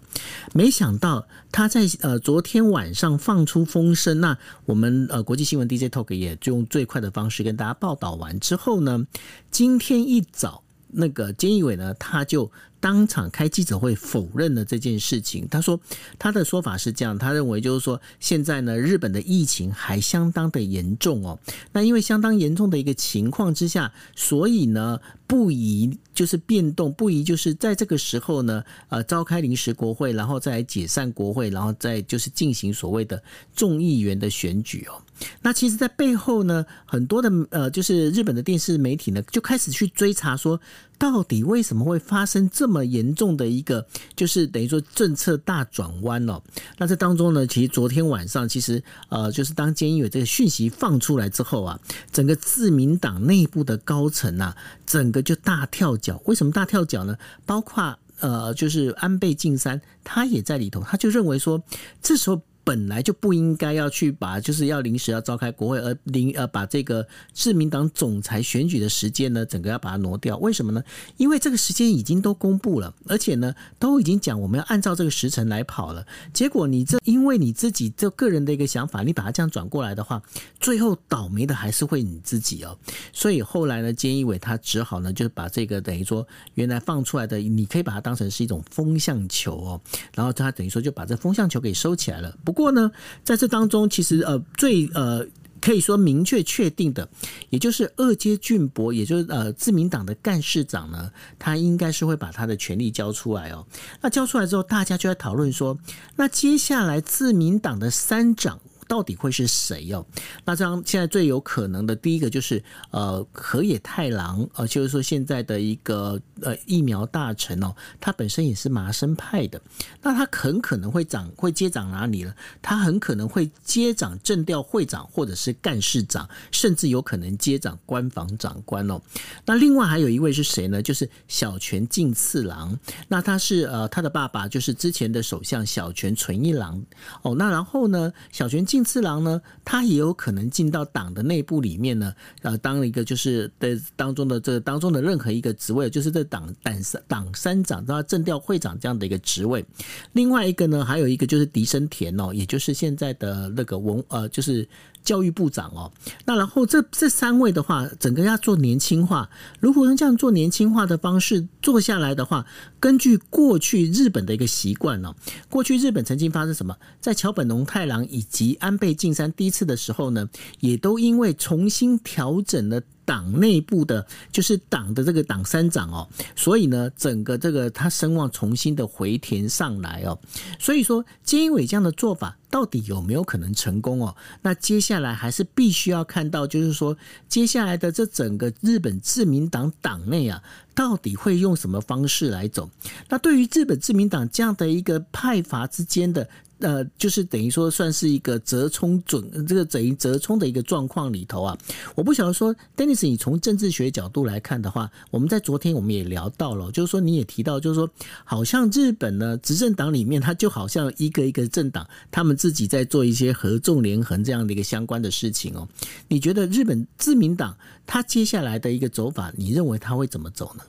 [0.53, 9.07] 没想到他在呃昨天晚上放出风声，那我们呃国际新闻 DJ Talk 也就用最快的方式跟大家报道完之后呢，
[9.49, 12.51] 今天一早那个菅义伟呢，他就。
[12.81, 15.47] 当场开记者会否认了这件事情。
[15.49, 15.79] 他说
[16.19, 21.39] 他的说法是这样，他认为就是说现在呢，日本的疫情还相当的严重哦。
[21.71, 33.23] 那因为相当严重的一个情况之下，所以呢不宜就是变动，不宜就是在这个时候呢呃召开临时国会，然后再来解散国会，然后再就是进行所谓的
[33.55, 34.99] 众议员的选举哦。
[35.41, 40.59] 那其实，在背后呢，很多的呃就是日本的电视媒体呢就开始去追查说，
[40.97, 46.41] 到底为什么会发生这么严重的一个，就是等于说政策大转弯哦？
[46.77, 51.79] 那这当中呢，其实昨天晚上，其实呃，就是当菅义伟这个讯息放出来之后啊，
[52.11, 54.55] 整个自民党内部的高层啊，
[54.85, 56.21] 整个就大跳脚。
[56.25, 57.17] 为什么大跳脚呢？
[57.45, 61.63] 包括呃，就是安倍晋三他也在里头，他就认为说，
[62.01, 62.41] 这时候。
[62.63, 70.37] 本来就不应该要去把，就是要临时要召开国会，而临呃把这个自民党总裁选举的时间呢，整个要把它挪掉。
[70.37, 70.83] 为什么呢？
[71.17, 76.05] 因为这个时间已经都公布了，而且呢都已经讲我们要按照这个时辰来跑了。
[76.33, 80.21] 结果你这因为你自己这个人的一个想法，你把它这样转过来的话，
[80.59, 82.77] 最后倒霉的还是会你自己哦。
[83.11, 89.81] 所以后来呢，菅义伟他只好呢，就是把这个等于说原来放出来的，你可以把它当成是一种风向球哦，
[90.13, 92.31] 然后他等于说就把这风向球给收起来了。
[92.51, 92.91] 不过呢，
[93.23, 95.25] 在这当中，其实呃最呃
[95.61, 97.07] 可以说明确确定的，
[97.49, 101.09] 也就是二阶俊博，也就是呃自民党的干事长呢，
[101.39, 103.65] 他应该是会把他的权力交出来哦。
[104.01, 105.77] 那交出来之后，大家就在讨论说，
[106.17, 108.59] 那接下来自民党的三长。
[108.91, 110.05] 到底会是谁哦？
[110.43, 119.61] 那这样现在最有可能的第一个就是呃河野太郎，呃就是说现在的一个呃疫苗大臣哦，他本身也是麻生派的，
[120.01, 122.35] 那他很可能会长会接掌哪里呢？
[122.61, 129.01] 他很可能会接掌政调会长或者是干事长，甚至有可能接掌官房长官哦。
[129.45, 130.81] 那另外还有一位是谁呢？
[130.81, 132.77] 就是小泉进次郎，
[133.07, 136.83] 那他是呃他的爸爸就是之前的首相小泉纯一郎
[137.21, 137.33] 哦。
[137.35, 149.65] 那然后呢，小泉进次郎呢，他也有可能进到党的内部里面呢，呃，当一个就是的当中的这当中的任何一个职位，就是这党党三党三长，然后政调会长这样的一个职位。
[150.13, 154.67] 另外一个呢，还有一个就是狄生田哦，也就是现在的那个文呃，就是。
[155.03, 155.91] 教育部长哦，
[156.25, 159.29] 那然后这这三位的话，整个要做年轻化。
[159.59, 162.45] 如果用这样做年轻化的方式做下来的话，
[162.79, 165.13] 根据过去日本的一个习惯呢，
[165.49, 166.75] 过去日本曾经发生什么？
[166.99, 172.81] 在桥本龙太郎以及安倍晋三第一次的时候呢，也都因为重新调整了。
[173.11, 180.17] 党内部的，就是党的这个党三长哦，所以呢，整个这个他声望重新的回填上来哦，
[180.57, 184.15] 所以说菅义伟这样的做法到底有没有可能成功哦？
[184.43, 186.95] 那接下来还是必须要看到，就是说
[187.27, 190.41] 接下来的这整个日本自民党党内啊，
[190.73, 192.69] 到底会用什么方式来走？
[193.09, 196.29] 那对于日本自民党这样的一个派阀之间的。
[196.61, 201.57] 呃，就是等于说算是一个折冲准，这个等于折冲的一个状况里头啊。
[201.95, 207.89] 我不晓得说，Dennis，你从政治学角度来看的话，我们在昨天我们也聊到了，就是说你也提到，就是说
[208.23, 215.67] 好像日本呢执政党里面，它就好像一个一个政党，他们自己在做一些合纵连横这样的一个相关的事情哦。
[216.07, 220.63] 你觉得日本自民党它接下来的一个走法，你认为它会怎么走呢？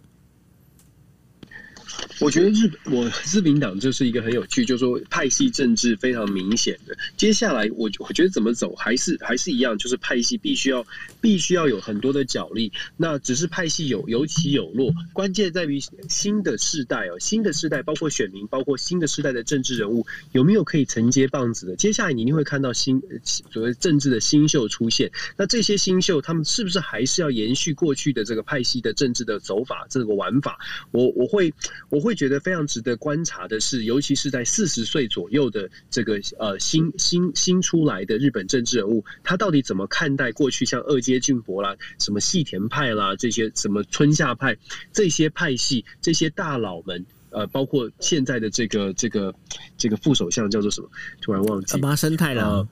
[2.21, 6.97] 我觉得日我自民党就是一个很有趣，就是说派系政治非常明显的。
[7.17, 10.87] 接下来我我觉得怎么走还是还是一样，就是派系必须要
[11.21, 12.73] 必须要有很多的角力。
[12.97, 21.77] 那只是派系有有起有落，关键在于新的世代哦，新的世代包括选民，包括新的世代的政治人物有没有可以承接棒子的。
[21.77, 25.11] 接下来你一定会看到新所谓政治的新秀出现。
[25.37, 30.59] 那这些新秀他们是不是还是要延续过去的这个派系的政治的走法这个玩法？
[30.91, 31.53] 我我会。
[31.93, 44.57] 我会觉得非常值得观察的是，尤其是在四十岁左右的这个呃新新新出来的日本政治人物，他到底怎么看待过去像二阶俊博啦、什么细田派啦这些什么春夏派
[44.91, 49.35] 这些派系这些大佬们，呃，包括现在的这个这个
[49.77, 50.89] 这个副首相叫做什么？
[51.21, 52.61] 突然忘记麻生太郎。
[52.61, 52.69] 呃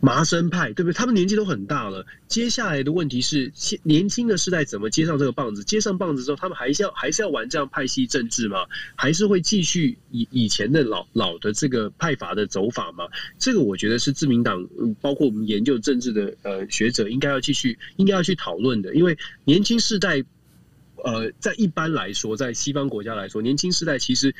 [0.00, 0.92] 麻生派对不对？
[0.94, 2.06] 他们年纪都很大了。
[2.26, 5.62] 接下来的问题是，年轻的世代怎么接上这个棒子？
[5.62, 8.64] 接上棒子之后，他们还是要还是要玩这样派系政治吗？
[8.96, 13.04] 还是会继续以以前的老老的这个派阀的走法吗？
[13.38, 14.66] 这个我觉得是自民党，
[15.02, 18.94] 包括我们研究政治的呃学者，应该要继续应该要去讨论的。
[18.94, 20.24] 因为年轻世代，
[21.04, 24.34] 呃，在一般来说，在西方国家来说，年轻世代其实。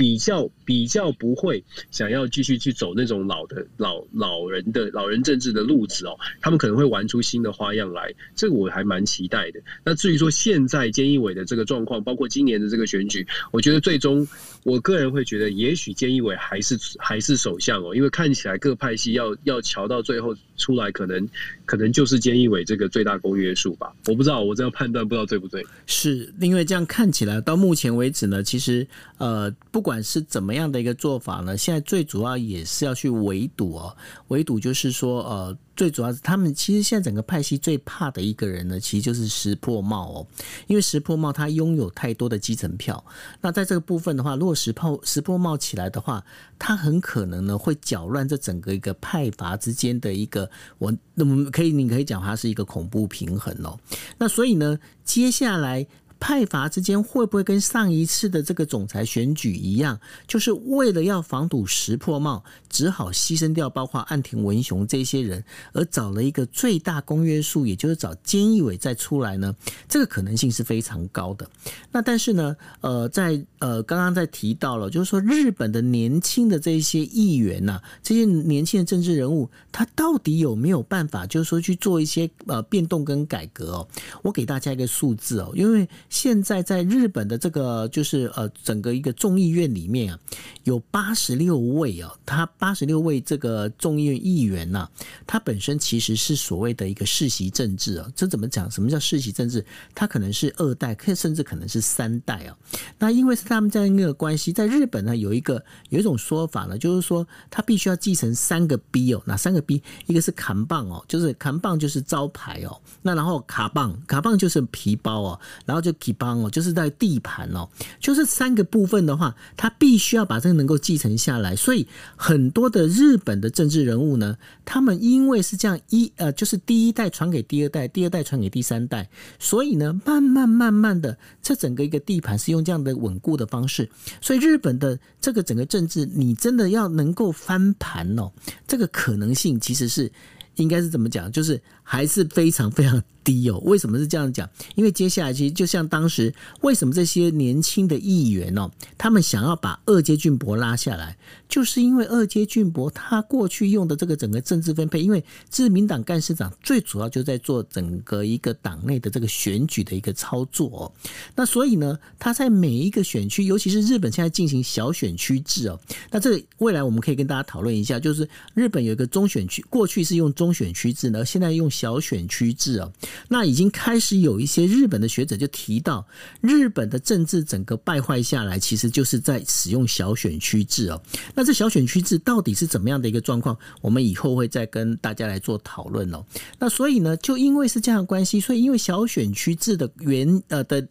[0.00, 9.60] 比较比较不会想要继续去走那种老的老老人的老人政治的路子哦，他们可能会玩出新的花样来，这个我还蛮期待的。
[9.84, 14.26] 那至于说现在菅义伟的这个状况，包括今年的这个选举，我觉得最终
[14.62, 21.28] 我个人会觉得，也许菅义伟还是还是首相哦，因为看起来各派系要要乔到最后出来，可能
[21.66, 23.92] 可能就是菅义伟这个最大公约数吧。
[24.06, 25.62] 我不知道，我这样判断不知道对不对？
[25.84, 28.86] 是因为这样看起来到目前为止呢，其实
[29.18, 29.89] 呃不管。
[29.90, 31.56] 不管是怎么样的一个做法呢？
[31.56, 33.96] 现在最主要也是要去围堵哦，
[34.28, 40.26] 围堵就是说，呃，最主要是他们其实现在整个派系最怕的一个人呢，其实就是石破茂哦，
[40.68, 43.04] 因为石破茂他拥有太多的基层票。
[43.40, 46.24] 那在这个部分的话，如果石破石破茂起来的话，
[46.56, 53.76] 他很可能呢会搅乱这整个一个派阀之间的一个我那么可以你可以讲它是一个恐怖平衡哦。
[54.18, 55.84] 那所以呢，接下来。
[56.20, 59.98] 派阀之间会不会跟上一次的这个总裁选举一样，
[60.28, 65.42] 就是为了要防堵石破茂，只好牺牲掉包括岸田文雄这些人，
[65.72, 69.56] 而找了一个最大公约数，也就是找菅义伟再出来呢？
[69.88, 71.48] 这个可能性是非常高的。
[71.90, 83.88] 那但是呢，呃，在呃刚刚在提到了，就是说日本的年轻的这些议员呐、啊，这些年轻的政治人物，他到底有没有办法，就是说去做一些呃变动跟改革哦？
[84.22, 85.88] 我给大家一个数字哦，因为。
[86.10, 90.18] 现在在日本的这个就是呃整个一个众议院里面啊，
[90.64, 94.88] 有八十六位啊，他八十六位这个众议院议员呐，
[95.24, 98.10] 他本身其实是所谓的一个世袭政治啊。
[98.16, 98.68] 这怎么讲？
[98.68, 99.64] 什么叫世袭政治？
[99.94, 102.56] 他可能是二代，可甚至可能是三代啊。
[102.98, 109.80] 那因为是他们这样一个关系，在日本呢有一个有一种说法呢，就是说他必须要继承三个 B 哦，哪三个 B？
[110.06, 115.94] 一个是扛棒哦，就是扛棒就是招牌哦，那然后卡棒卡棒就是皮包哦，然后就。
[116.00, 117.68] 基邦哦，就是在地盘哦，
[118.00, 121.54] 就是三个部分的话，他必须要把这个能够继承下来。
[121.54, 121.86] 所以
[122.16, 133.88] 很多的日本的政治人物呢，他们因为是这样一呃，就是第一代传给第二代，第二代传给第三代，所以呢，慢慢慢慢的，这整个一个地盘是用这样的稳固的方式。
[134.20, 138.32] 所以日本的这个整个政治，你真的要能够翻盘哦，
[138.66, 140.10] 这个可能性其实是
[140.56, 141.60] 应该是怎么讲，就是
[141.90, 143.02] 还是非常非常。
[143.22, 144.48] 低哦，为什么是这样讲？
[144.76, 146.32] 因为接下来其实就像当时
[146.62, 151.14] 为什么这些年轻的议员哦，他们想要把二阶俊博拉下来，
[151.46, 160.92] 就是因为二阶俊博他过去用的这个整个政治分配，因为自民党干事长最主要就在做整个一个党内的这个选举的一个操作哦。
[161.36, 165.78] 那所以呢，他在每一个选区，尤其是日本现在进行小选区制哦。
[166.10, 172.92] 那这个未来我们可以跟大家讨论一下，就是日本有一个中选区，过去是用中选区制呢，现在用小选区制哦。
[173.28, 176.06] 那已经开始有一些日本的学者就提到，
[176.42, 181.02] 日本的政治整个败坏下来，其实就是在使用小选区制哦。
[181.34, 183.56] 那这小选区制到底是怎么样的一个状况？
[183.80, 186.22] 我们以后会再跟大家来做讨论哦。
[186.58, 190.86] 那所以呢，就因为是这样的关系，所以因为小选区制的原呃的，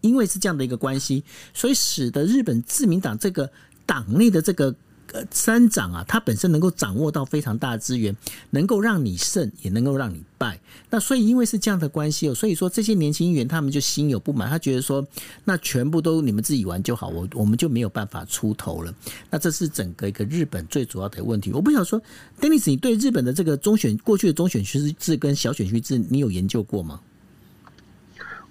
[0.00, 1.22] 因为是这样的一个关系，
[1.54, 3.48] 所以使得日本自民党这个
[3.86, 4.74] 党内的这个。
[5.12, 8.16] 呃三长啊，他本身能够掌握到非常大的资源，
[8.50, 10.58] 能够让你胜，也能够让你败。
[10.90, 15.06] 那所以因为是这样的关系哦，所以说这些年轻议员他们就心有不满，他觉得说，
[15.44, 18.94] 那全部都你们自己玩就好，我我们就没有办法出头了。
[19.30, 21.52] 那这是整个一个日本最主要的问题。
[21.52, 22.00] 我不想说
[22.40, 27.00] ，Dennis，你对日本的这个中选过去的中选区制跟小选区制，你有研究过吗？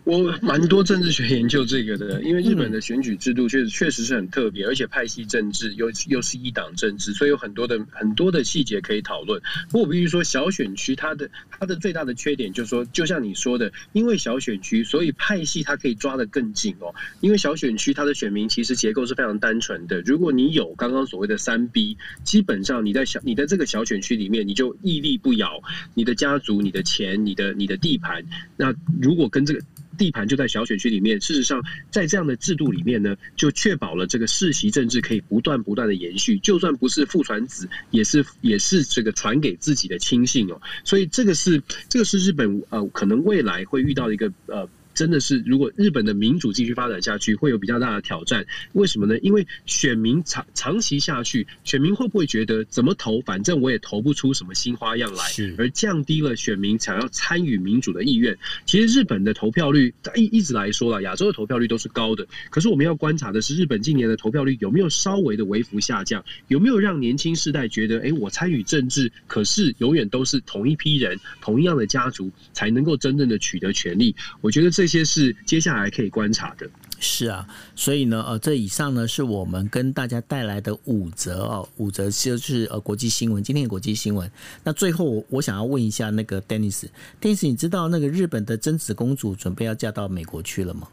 [0.03, 9.39] 我蛮多政治学研究这个的， 因为日本的选举制度确实确实是很特别，而且派系政治又又是一党政治，所以有很多的很多的细节可以讨论。
[9.69, 16.95] 不过我必须说，小选区它的它的最大的缺点就是说，就像你说的，因为小选区，所以派系它可以抓得更紧哦。
[17.19, 25.61] 因为小选区它的选民其实结构是非常单纯的，如果你有刚刚所谓的三 B，基本上你在小你在这个小选区里面，你就屹立不摇，
[25.93, 28.25] 你的家族、你的钱、你的你的地盘，
[28.57, 29.61] 那如果跟这个。
[29.97, 40.61] 地盘就在小选区里面，事实上，在这样的制度里面呢，就确保了这个世袭政治可以不断不断的延续，就算不是父传子，也是也是这个传给自己的亲信哦。
[40.83, 44.67] 所以这个是这个是日本呃可能未来会遇到一个呃。
[45.01, 48.45] 真的是，如果日本的民主继续发展下去，会有比较大的挑战。
[48.73, 49.17] 为什么呢？
[49.23, 55.23] 因为选民长长期下去，选民会不会觉得怎么投，反正我也投不出什么新花样来，
[55.57, 58.37] 而降低了选民想要参与民主的意愿。
[58.67, 62.27] 其实日本的投票率一一直来说了，亚洲的投票率都是高的。
[62.51, 66.23] 可是我们要观察的是，日本近年的投票率有没有稍微的微幅下降？
[66.47, 74.15] 有没有让年轻世代觉得，哎，我参与政治，可是永远都是同一批人、同一样的家族才能够真正的取得权利？
[74.41, 74.90] 我觉得这。
[74.91, 76.69] 这些是接下来可以观察的。
[76.99, 84.29] 是啊，所以呢，呃，这以上呢是我们跟大家带来的五则哦，五则就是呃国际新闻，今天的国际新闻。
[84.65, 90.89] 那最后我想要问一下那个 Dennis，Dennis，你知道那个日本的真子公主准备要嫁到美国去了吗？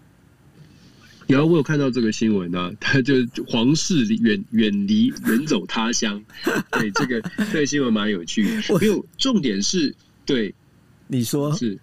[1.27, 3.15] 有，我有看到这个新闻啊，他就
[3.49, 6.23] 皇室远远离远走他乡。
[6.71, 7.21] 对，这个
[7.53, 8.45] 这个新闻蛮有趣，
[8.81, 9.93] 没有重点是
[10.25, 10.55] 对
[11.09, 11.77] 你说是。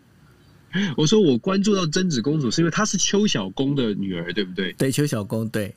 [0.98, 4.74] 我说我关注到贞子公主，是因为她是邱小公的女儿，对不对？
[4.74, 5.74] 对，邱小公对。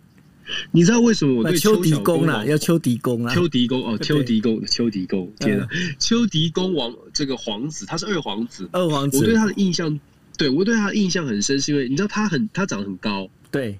[0.70, 2.42] 你知道为什么我对邱迪公啊？
[2.46, 3.34] 要邱迪公啊？
[3.34, 5.30] 邱迪公哦， 邱迪公，邱迪公。
[5.38, 5.68] 天啊，
[6.00, 8.66] 邱迪公王这个皇子，他是二皇子。
[8.72, 10.00] 二皇子，我对他的印象，
[10.38, 13.28] 对我对他的印象很深，是因为你知道他很，他长得很高。
[13.50, 13.78] 对。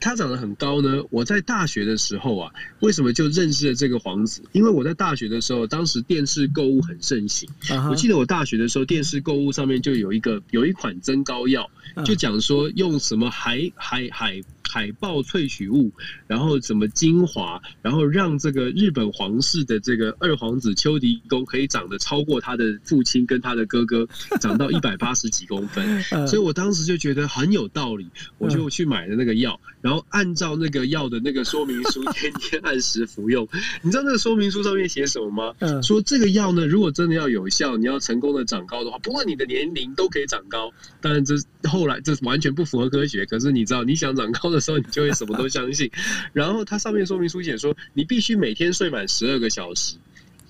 [0.00, 1.02] 他长得很高呢。
[1.10, 4.42] 我在大学的时候啊，为什么就认识了这个皇子？
[4.52, 7.48] 因为我在大学的时候，当时电视购物很盛行。
[7.90, 11.70] 我记得我大学的时候，电视购物上面就有一个有一款增高药，
[12.04, 14.40] 就讲说用什么海海海。
[14.70, 15.90] 海豹萃取物，
[16.28, 24.06] 然后怎么精华，然后让这个日本皇室的这个二皇子秋迪宫可以长得超过他的父亲跟他的哥哥，
[24.40, 26.00] 长到一百八十几公分。
[26.28, 28.06] 所以我当时就觉得很有道理，
[28.38, 33.48] 我就去买了那个药，然后按照那个药的那个说明书， 天天按时服用。
[33.82, 35.82] 你知道那个说明书上面写什么吗？
[35.82, 40.72] 说这个药呢，如果真的要有效，你要成功的长高的话，不论你的年龄都可以长高。
[41.00, 41.34] 当然这
[41.68, 44.59] 后来这完全不符合科学，可是你知道你想长高的。
[44.60, 45.90] 时候你就会什么都相信，
[46.32, 49.96] 然后它上面说明书写说，你必须每天睡满十二个小时，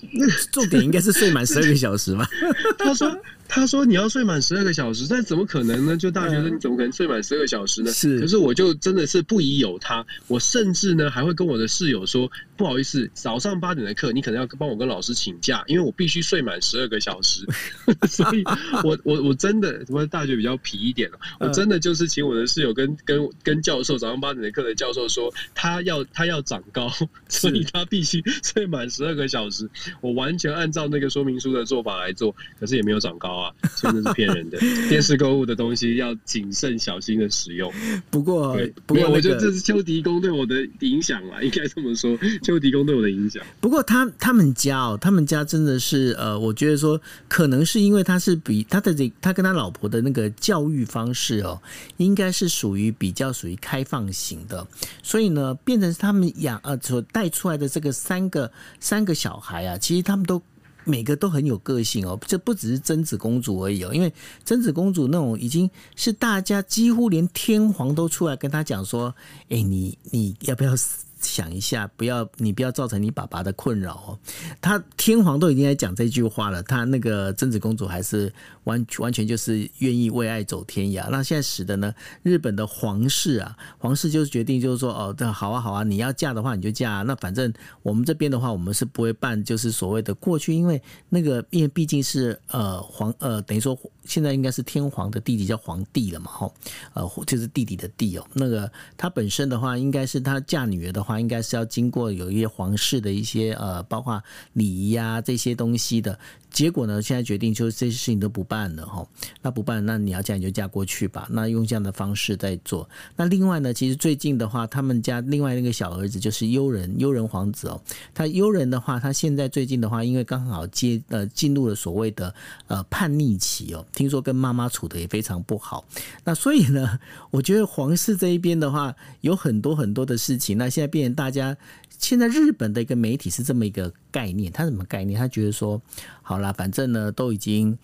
[0.53, 2.29] 重点应该是睡满十二个小时吧？
[2.79, 3.21] 他说。
[3.53, 5.97] 他说你要睡满十二个小时，但怎么可能呢？
[5.97, 7.91] 就大学生你怎么可能睡满十二个小时呢？
[7.91, 10.07] 是，可是我就真的是不疑有他。
[10.29, 17.45] 我甚至呢还会跟我的室友说，不好意思，早上八点的课你可能要帮我跟老师请假，因为我必须睡满十二个小时。
[18.09, 18.45] 所以
[18.85, 26.89] 我我我真的什么大学比较皮一点，我真的就是请我的室友跟跟跟教授早上八点的课的教授说，他要他要长高，
[27.29, 29.69] 所以他必须睡满十二个小时。
[30.01, 33.53] 我完全按照那个说明书的做法来做，可是也没有长高啊。
[33.77, 37.73] 真的是骗人的，电视购物的东西要谨慎小心的使用。
[38.11, 43.43] 不过，不过我觉得这是邱迪公对我的影响啊，应该这么说，邱迪公对我的影响。
[43.61, 51.61] 不过他他们家哦，他们家真的是呃，我觉得说可能是因为他是比他的这他跟他老婆的那个教育方式哦，
[51.97, 54.67] 应该是属于比较属于开放型的，
[55.03, 60.41] 所以呢，变成他们养呃所带出来的这个三个三个小孩啊，其实他们都。
[60.83, 64.13] 每个都很有个性哦，这不只是贞子公主而已哦，因为
[64.47, 69.15] 贞子公主那种已经是大家几乎连天皇都出来跟她讲说，
[69.51, 71.05] 哎，你你要不要死？
[71.21, 74.19] 想一下，不要你不要造成你爸爸的困扰哦。
[74.61, 78.33] 他天皇都已经在讲这句话了，他那个真子公主还是
[78.65, 81.09] 完完全就是愿意为爱走天涯。
[81.11, 87.03] 那现在使得呢，日本的皇室啊，皇室就是决定就是说，哦，这好啊好啊，你要嫁的话你就嫁。
[87.03, 87.53] 那反正
[87.83, 93.79] 我们这边的话，我们是不会办，就是所谓的过去，因为那个因为毕竟是呃皇呃等于说
[94.11, 96.53] 现在应该是天皇的弟弟叫皇帝了嘛，吼，
[96.95, 98.27] 呃，就是弟弟的弟哦。
[98.33, 104.21] 那个他本身的话，应该是他嫁女儿的话，应该是要经过有一些皇室的一些呃，包括
[104.55, 106.19] 礼仪呀这些东西的。
[106.51, 109.07] 结果呢，现在决定就是这些事情都不办了哈。
[109.41, 111.27] 那不办，那你要嫁你就嫁过去吧。
[111.31, 112.89] 那用这样的方式在做。
[113.17, 117.81] 那另外呢，其实最近的话，他们家另外那个小儿子就是悠仁，悠仁皇子哦。
[118.13, 122.35] 他悠仁的话，他现在最近的话，因为刚好接呃进入了所谓的
[122.67, 125.85] 呃叛逆期哦，听说跟妈妈处得也非常不好。
[126.25, 126.99] 那所以呢，
[127.31, 130.59] 我觉得皇室这一边的话，有很多很多的事情。
[130.59, 131.57] 那现在变大家。
[132.01, 135.17] 现在日本的一个媒体是这么一个概念，他什么概念？
[135.17, 135.81] 他觉得说，
[136.23, 137.79] 好了，反正呢都已经。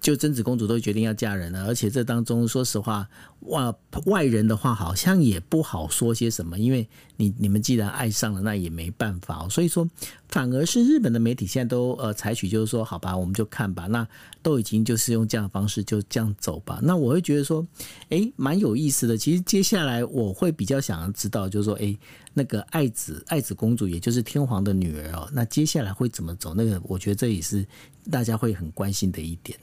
[0.00, 3.08] 就真子公主都决定要嫁人了，而且这当中说实话，
[3.40, 3.74] 外
[4.06, 9.48] 外人的话好像也不好说些什么，因为你你们既然爱上了，那也没办法。
[9.48, 9.88] 所以说，
[10.28, 14.06] 反而是日本的媒体现在都呃采取就是说，好吧，我们就看吧，那
[14.40, 16.78] 都已经就是用这样的方式就这样走吧。
[16.82, 17.66] 那我会觉得说，
[18.10, 19.18] 诶，蛮有意思的。
[19.18, 21.98] 其实接下来我会比较想要知道，就是说，诶，
[22.34, 26.54] 那个爱子爱子公主，也就是天皇的女儿哦，那接下来会怎么走？
[26.54, 27.66] 那个我觉得这也是
[28.12, 29.58] 大家会很关心的一点。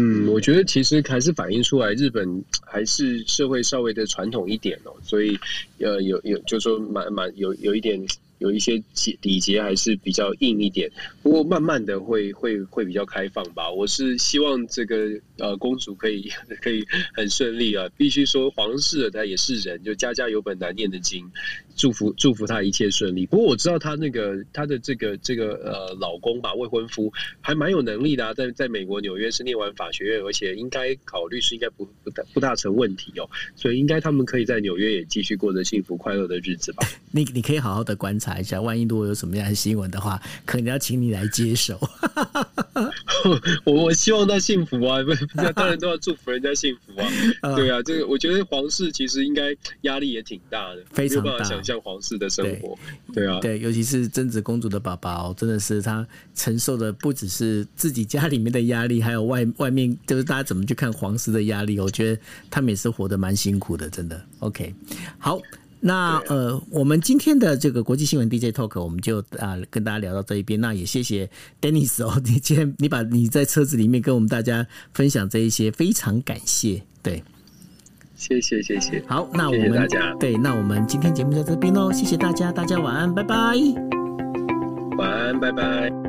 [0.00, 5.38] 嗯，我觉得其实还是反映出来，日本还是社会稍微的传统一点哦，所以
[5.78, 8.00] 呃，有有就是说蛮蛮有有一点。
[8.40, 10.90] 有一些节礼节还是比较硬一点，
[11.22, 13.70] 不过慢慢的会会会比较开放吧。
[13.70, 16.30] 我是希望这个呃公主可以
[16.62, 16.82] 可以
[17.12, 17.86] 很顺利啊。
[17.98, 21.30] 必须说皇室的他也是人，就家家有本难念的经，
[21.76, 23.26] 祝福祝福他一切顺利。
[23.26, 27.12] 不过我知道他那个他的这个这个呃老公吧，未婚夫
[27.42, 33.28] 还蛮有能力的啊，在在美国纽约是念完法学院，而且应该考律师应该不不大不大成问题哦。
[33.54, 36.88] 所以应该他们可以在纽约也继续过着幸福快乐的日子吧。
[37.12, 38.29] 你你可以好好的观察。
[38.30, 41.78] 查一下，万一如果有什么样的新闻的话，可能要请你来接手。
[43.64, 45.12] 我我希望他幸福啊，不，
[45.52, 47.08] 当然都要祝福人家幸福啊。
[47.56, 51.24] 对啊，这个我觉得皇室其实应该压力也挺大的，非常大。
[51.24, 52.78] 没有办法想象皇室的生活。
[53.12, 61.80] 对，对啊，对，尤其是贞子公主的宝宝，真的是他承受的不只是自己家里面的压力，还有外外面就是大家怎么去看皇室的压力。
[61.80, 64.24] 我觉得他们也是活得蛮辛苦的，真的。
[64.38, 64.72] OK，
[65.18, 65.40] 好。
[65.80, 70.60] 那呃，我们今天的这个国际新闻 DJ Talk，我们就啊跟大家聊到这一边。
[70.60, 71.28] 那也谢谢
[71.60, 76.82] Dennis 哦， 你今天你把你在车子里面跟我们大家分享这一些，非常感谢。
[77.02, 77.24] 对，
[78.14, 79.02] 谢谢谢谢。
[79.06, 83.36] 好，那我们对，那我们今天节目在这边喽，谢谢大家，大家晚安，拜拜。
[84.98, 85.99] 晚安，拜拜。